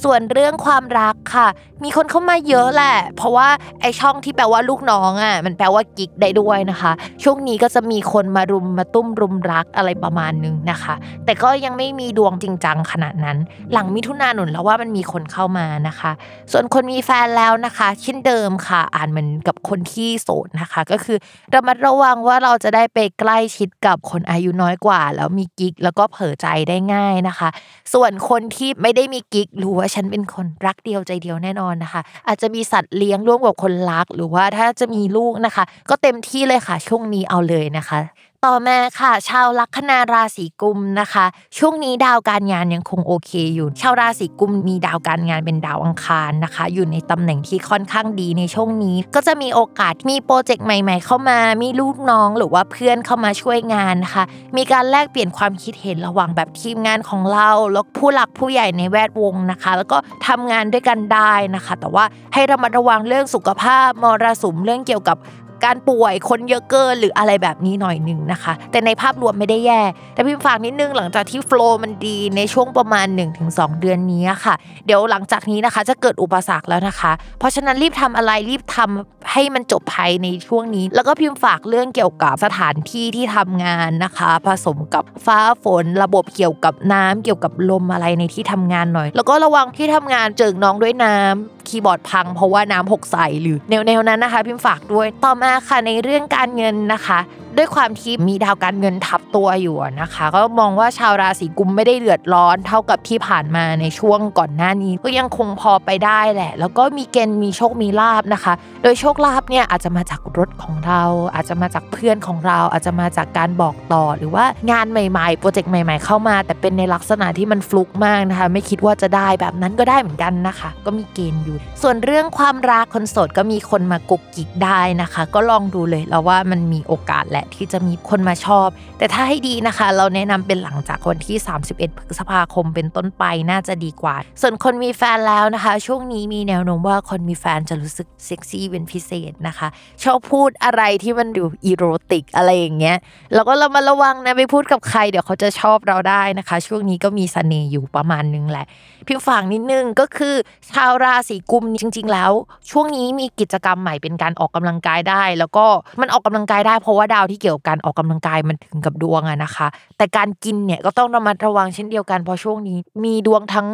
[0.05, 1.49] ส่วนเรื่องความรักค่ะ
[1.85, 3.49] มีคนเข้ามาเยอะแหละ เพราะว่า
[3.81, 6.93] ไอช่องที่แปลว่าลูกน้องอะมันแปลว่ากิ๊กได้ด้วยนะคะ
[7.23, 10.95] ช่วงนี้ก็จะมีคนมารุมมาตุ้มรุมรักอะไรประมาณนึงนะคะ
[11.25, 13.39] แต่ก็ยังไม่มีดวงจริงจังขนาดนั้น
[13.73, 16.11] หลังมิถุนายนแล้วว่ามันมีคนเข้ามานะคะ
[16.53, 21.19] ส่วนคนมีแฟนแล้วนะคะเช่นเดิมค่ะ อ่านเหมือนกับคนที่โสดนะคะ ก็คือ
[21.55, 27.49] ระมัดระวังว่าเราจะได้ไปใกล้ชิดกับคนอายุน้อยกว่า แล้วมีกิ๊กแล้วก็เผลอใจได้ง่ายนะคะ
[27.95, 37.99] ส่วนคนที่ไม่ได้มีกิ๊กรู้ว่าฉันเป็นคนรักเดียวใจเดียวแน่นอนนะคะ อาจจะมีสัตว์เลี้ยงร่วมกับคนรัก หรือว่าถ้าจะมีลูกนะคะ ก็เต็มที่เลยค่ะช่วงนี้เอาเลยนะคะ
[38.45, 41.27] ต่อมาค่ะ ชาวลัคนาราศีกุมนะคะ
[41.59, 54.25] ช่วงนี้ดาวการงานยังคงโอเคอยู่ ชาวราศีกุมมีดาวการงานเป็นดาวอังคารนะคะ อยู่ในตำแหน่งที่ค่อนข้างดีในช่วงนี้ ก็จะมีโอกาสมีโปรเจกต์ใหม่ ๆ เข้ามามีลูกน้องหรือว่าเพื่อนเข้ามาช่วยงานนะคะ
[54.57, 65.19] มีการแลกเปลี่ยนความคิดเห็นระหว่างแบบทีมงานของเราแล้วผู้หลักผู้ใหญ่ในแวดวงนะคะ แล้วก็ทำงานด้วยกันได้นะคะ แต่ว่าให้ระมัดระวังเรื่องสุขภาพมรสุมเรื่องเกี่ยวกับ
[65.65, 69.83] การป่วยคนเยอะเกินหรืออะไรแบบนี้หน่อยหนึ่งนะคะ แต่ในภาพรวมไม่ได้แย่
[70.15, 73.07] แต่พิมฝากนิดนึงหลังจากที่โฟล์มันดีในช่วงประมาณ
[73.45, 74.55] 1-2 เดือนนี้ค่ะ
[74.87, 97.19] เดี๋ยวหลังจากนี้นะคะจะเกิดอุปสรรคแล้วนะคะ เพราะฉะนั้นรีบทำอะไรรีบทำให้มันจบภายในช่วงนี้ แล้วก็พิมฝากเรื่องเกี่ยวกับสถานที่ที่ทำงานนะคะ ผสมกับฟ้าฝนระบบเกี่ยวกับน้ำเกี่ยวกับลมอะไรในที่ทำงานหน่อย แล้วก็ระวังที่ทำงานเจิงน้องด้วยน้ำ คีย์บอร์ดพังเพราะว่าน้ำหกใส่หรือแนวๆนั้นนะคะ พิมพ์ฝากด้วยต่อมาค่ะในเรื่องการเงินนะคะ
[97.57, 108.53] ด้วยความที่มีดาวการเงินทับตัวอยู่นะคะ ก็มองว่าชาวราศีกุมไม่ได้เดือดร้อนเท่ากับที่ผ่านมาในช่วงก่อนหน้านี้ ก็ยังคงพอไปได้แหละ แล้วก็มีเกณฑ์มีโชคมีลาบนะคะ
[108.83, 111.03] โดยโชคลาภเนี่ยอาจจะมาจากรถของเรา
[111.35, 128.69] อาจจะมาจากเพื่อนของเรา อาจจะมาจากการบอกต่อหรือว่างานใหม่ๆโปรเจกต์ใหม่ ๆ เข้ามา แต่เป็นในลักษณะที่มันฟลุกมากนะคะ ไม่คิดว่าจะได้แบบนั้นก็ได้เหมือนกันนะคะ ก็มีเกณฑ์อยู่ ส่วนเรื่องความรักคนโสดก็มีคนมากุกกิกได้นะคะ ก็ลองดูเลยแล้วว่ามันมีโอกาสแหละที่จะมีคนมาชอบ
[128.99, 131.37] แต่ถ้าให้ดีนะคะ เราแนะนำเป็นหลังจากวันที่
[131.69, 139.69] 31 พฤษภาคมเป็นต้นไปน่าจะดีกว่า ส่วนคนมีแฟนแล้วนะคะ ช่วงนี้มีแนวโน้มว่าคนมีแฟนจะรู้สึกเซ็กซี่เป็นพิเศษนะคะ
[140.05, 142.97] ชอบพูดอะไรที่มันดูอีโรติกอะไรอย่างเงี้ย
[143.35, 148.67] แล้วก็เรามาระวังนะไปพูดกับใครเดี๋ยวเขาจะชอบเราได้นะคะ ช่วงนี้ก็มีเสน่ห์อยู่ประมาณนึงแหละ
[149.07, 150.35] พิมพ์ฝากนิดนึงก็คือ
[150.73, 152.33] ชาวราศีกุมจริง ๆ แล้ว
[152.71, 155.67] ช่วงนี้มีกิจกรรมใหม่เป็นการออกกำลังกายได้ แล้วก็
[156.01, 159.67] มันออกกำลังกายได้เพราะว่าดาวที่เกี่ยวกับการออกกำลังกายมันถึงกับดวงอะนะคะ
[159.97, 163.69] แต่การกินเนี่ยก็ต้องระมัดระวังเช่นเดียวกันเพราะช่วงนี้มีดวงทั้ง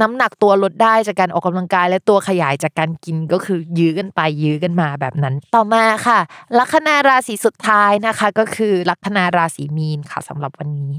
[0.00, 6.18] น้ำหนักตัวลดได้จากการออกกำลังกาย และตัวขยายจากการกินก็คือยื้อกันไปยื้อกันมาแบบนั้น ต่อมาค่ะ
[6.58, 10.92] ลัคนาราศีสุดท้ายนะคะ ก็คือลัคนาราศีมีนค่ะสำหรับวันนี้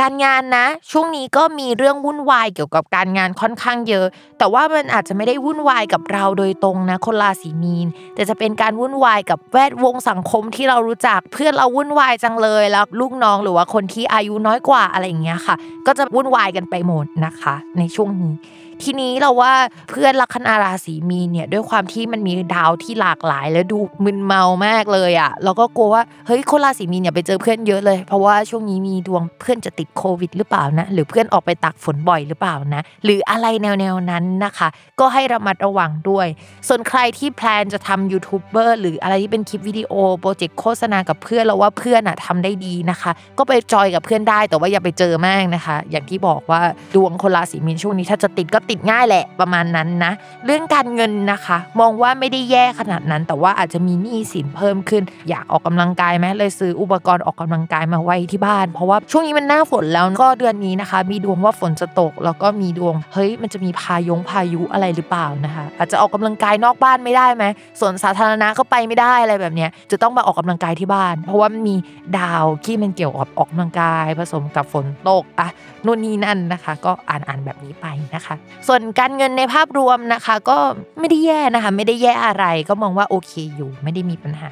[0.00, 4.06] การงานนะ ช่วงนี้ก็มีเรื่องวุ่นวายเกี่ยวกับการงานค่อนข้างเยอะ
[4.38, 15.56] แต่ว่ามันอาจจะไม่ได้วุ่นวายกับเราโดยตรงนะคนราศีมีน แต่จะเป็นการวุ่นวายกับแวดวงสังคมที่เรารู้จักเพื่อนเราวุ่นวายจังเลยแล้วลูกน้องหรือว่าคนที่อายุน้อยกว่าอะไรอย่างเงี้ยค่ะ
[15.86, 18.38] ก็จะวุ่นวายกันไปหมดนะคะ ในช่วงนี้目
[18.82, 19.52] ทีนี้เราว่า
[19.90, 34.68] เพื่อนลัคนาราศีมีนเนี่ยด้วยความที่มันมีดาวที่หลากหลาย แล้วดูมึนเมามากเลยอะเราก็กลัวว่าเฮ้ยคนราศีมีนอย่าไปเจอเพื่อนเยอะเลย เพราะว่าช่วงนี้มีดวงเพื่อนจะติดโควิดหรือเปล่านะ หรือเพื่อนออกไปตากฝนบ่อยหรือเปล่านะ หรืออะไรแนวๆนั้นนะคะ
[35.00, 36.26] ก็ให้ระมัดระวังด้วย
[36.68, 46.60] ส่วนใครที่แพลนจะทำยูทูบเบอร์หรืออะไรที่เป็นคลิปวิดีโอโปรเจกต์โฆษณากับเพื่อนเราว่าเพื่อนอะทำได้ดีนะคะ ก็ไปจอยกับเพื่อนได้แต่ว่าอย่าไปเจอมากนะคะ อย่างที่บอกว่า
[46.94, 50.12] ดวงคนราศีมีนช่วงนี้ถ้าจะติดก็ติดง่ายแหละประมาณนั้นนะ
[50.46, 67.44] เรื่องการเงินนะคะ มองว่าไม่ได้แย่ขนาดนั้น แต่ว่าอาจจะมีหนี้สินเพิ่มขึ้น อยากออกกำลังกายไหมเลยซื้ออุปกรณ์ออกกำลังกายมาไว้ที่บ้าน เพราะว่าช่วงนี้มันหน้าฝนแล้วก็เดือนนี้นะคะ มีดวงว่าฝนจะตก แล้วก็มีดวงเฮ้ยมันจะมีพายงพายุอะไรหรือเปล่านะคะ อาจจะออกกำลังกายนอกบ้านไม่ได้ไหม
[67.80, 71.74] ส่วนสาธารณะก็ไปไม่ได้อะไรแบบเนี้ยจะต้องมาออกกำลังกายที่บ้าน เพราะว่ามี
[72.18, 75.48] ดาวที่มันเกี่ยวกับออกกำลังกาย ผสมกับฝนตกอะ
[75.86, 78.34] นู่นนี่นั่นนะคะ ก็อ่านอ่านแบบนี้ไปนะคะ
[78.66, 80.58] ส่วนการเงินในภาพรวมนะคะ ก็
[80.98, 84.50] ไม่ได้แย่นะคะ ไม่ได้แย่อะไรก็มองว่าโอเคอยู่ ไม่ได้มีปัญหา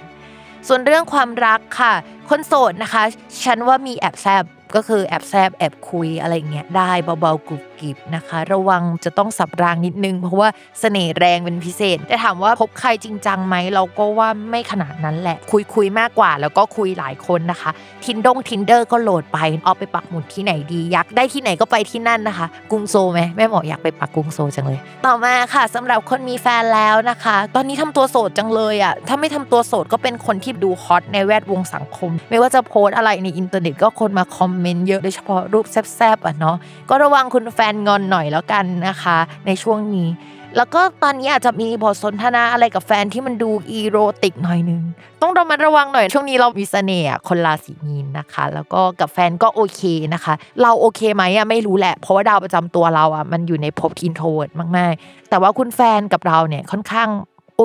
[0.68, 1.92] ส่วนเรื่องความรักค่ะ
[2.28, 3.02] คนโสดนะคะ
[3.44, 4.44] ฉันว่ามีแอบแซบ
[4.74, 6.90] ก็คือแอบแซบแอบคุยอะไรเงี้ยได้
[7.20, 10.48] เบาๆกรุบ กิบนะคะ ระวังจะต้องสับรางนิดนึง เพราะว่า
[10.80, 17.70] เสน่ห์แรงเป็นพิเศษ แต่ถามว่าพบใครจริงจังไหมเราก็ว่าไม่ขนาดนั้นแหละ คุยคุยมากกว่า แล้วก็คุยหลายคนนะคะ
[18.04, 36.56] ทินดง Tinder ก็โหลดไปเอาไปปักหมุดที่ไหนดีอยากได้ที่ไหนก็ไปที่นั่นนะคะ กรุงโซลไหมแม่หมออยากไปปักกรุงโซลจังเลย ต่อมาค่ะสำหรับคนมีแฟนแล้วนะคะ ตอนนี้ทำตัวโสดจังเลยอะถ้าไม่ทำตัวโสดก็เป็นคนที่ดูฮอตในแวดวงสังคม ไม่ว่าจะโพสอะไรในอินเทอร์เน็ตก็คนมาคอมเมนต์เยอะโดยเฉพาะรูปแซบๆอะเนาะ
[36.90, 40.08] ก็ระวังคุณแฟนงอนหน่อยแล้วกันนะคะ ในช่วงนี้
[40.56, 44.82] แล้วก็ตอนนี้อาจจะมีบทสนทนาอะไรกับแฟนที่มันดูอีโรติกหน่อยนึง
[45.22, 49.82] ต้องระมัดระวังหน่อยช่วงนี้เรามีเสน่ห์คนราศีมีนนะคะ แล้วก็กับแฟนก็โอเค
[50.14, 54.46] นะคะ เราโอเคไหมอะไม่รู้แหละ เพราะว่าดาวประจำตัวเราอะมันอยู่ในภพอินโทรด
[54.76, 57.08] มากๆ แต่ว่าคุณแฟนกับเราเนี่ยค่อนข้าง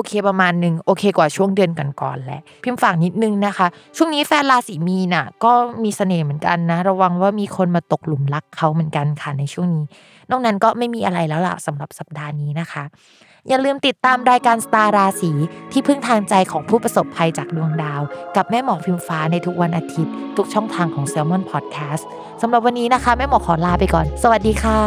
[0.06, 9.84] เคประมาณหนึ่งโอเคกว่าช่วงเดือนก่อนๆแหละพิมพ์ฝากนิดนึงนะคะ ช่วงนี้แฟนราศีมีน่ะ ก็มีเสน่ห์เหมือนกันนะ ระวังว่ามีคนมาตกหลุมรักเขาเหมือนกันค่ะในช่วงนี้
[10.30, 12.84] นอกนั้นก็ไม่มีอะไรแล้วล่ะสำหรับสัปดาห์นี้นะคะ
[13.48, 15.32] อย่าลืมติดตามรายการสตาร์ราศี
[15.72, 18.00] ที่พึ่งทางใจของผู้ประสบภัยจากดวงดาว
[18.36, 22.02] กับแม่หมอพิมฟ้าในทุกวันอาทิตย์ ทุกช่องทางของ s ซ l m o n Podcast
[22.42, 24.80] สำหรับวันนี้นะคะ แม่หมอขอลาไปก่อน สวัสดีค่ะ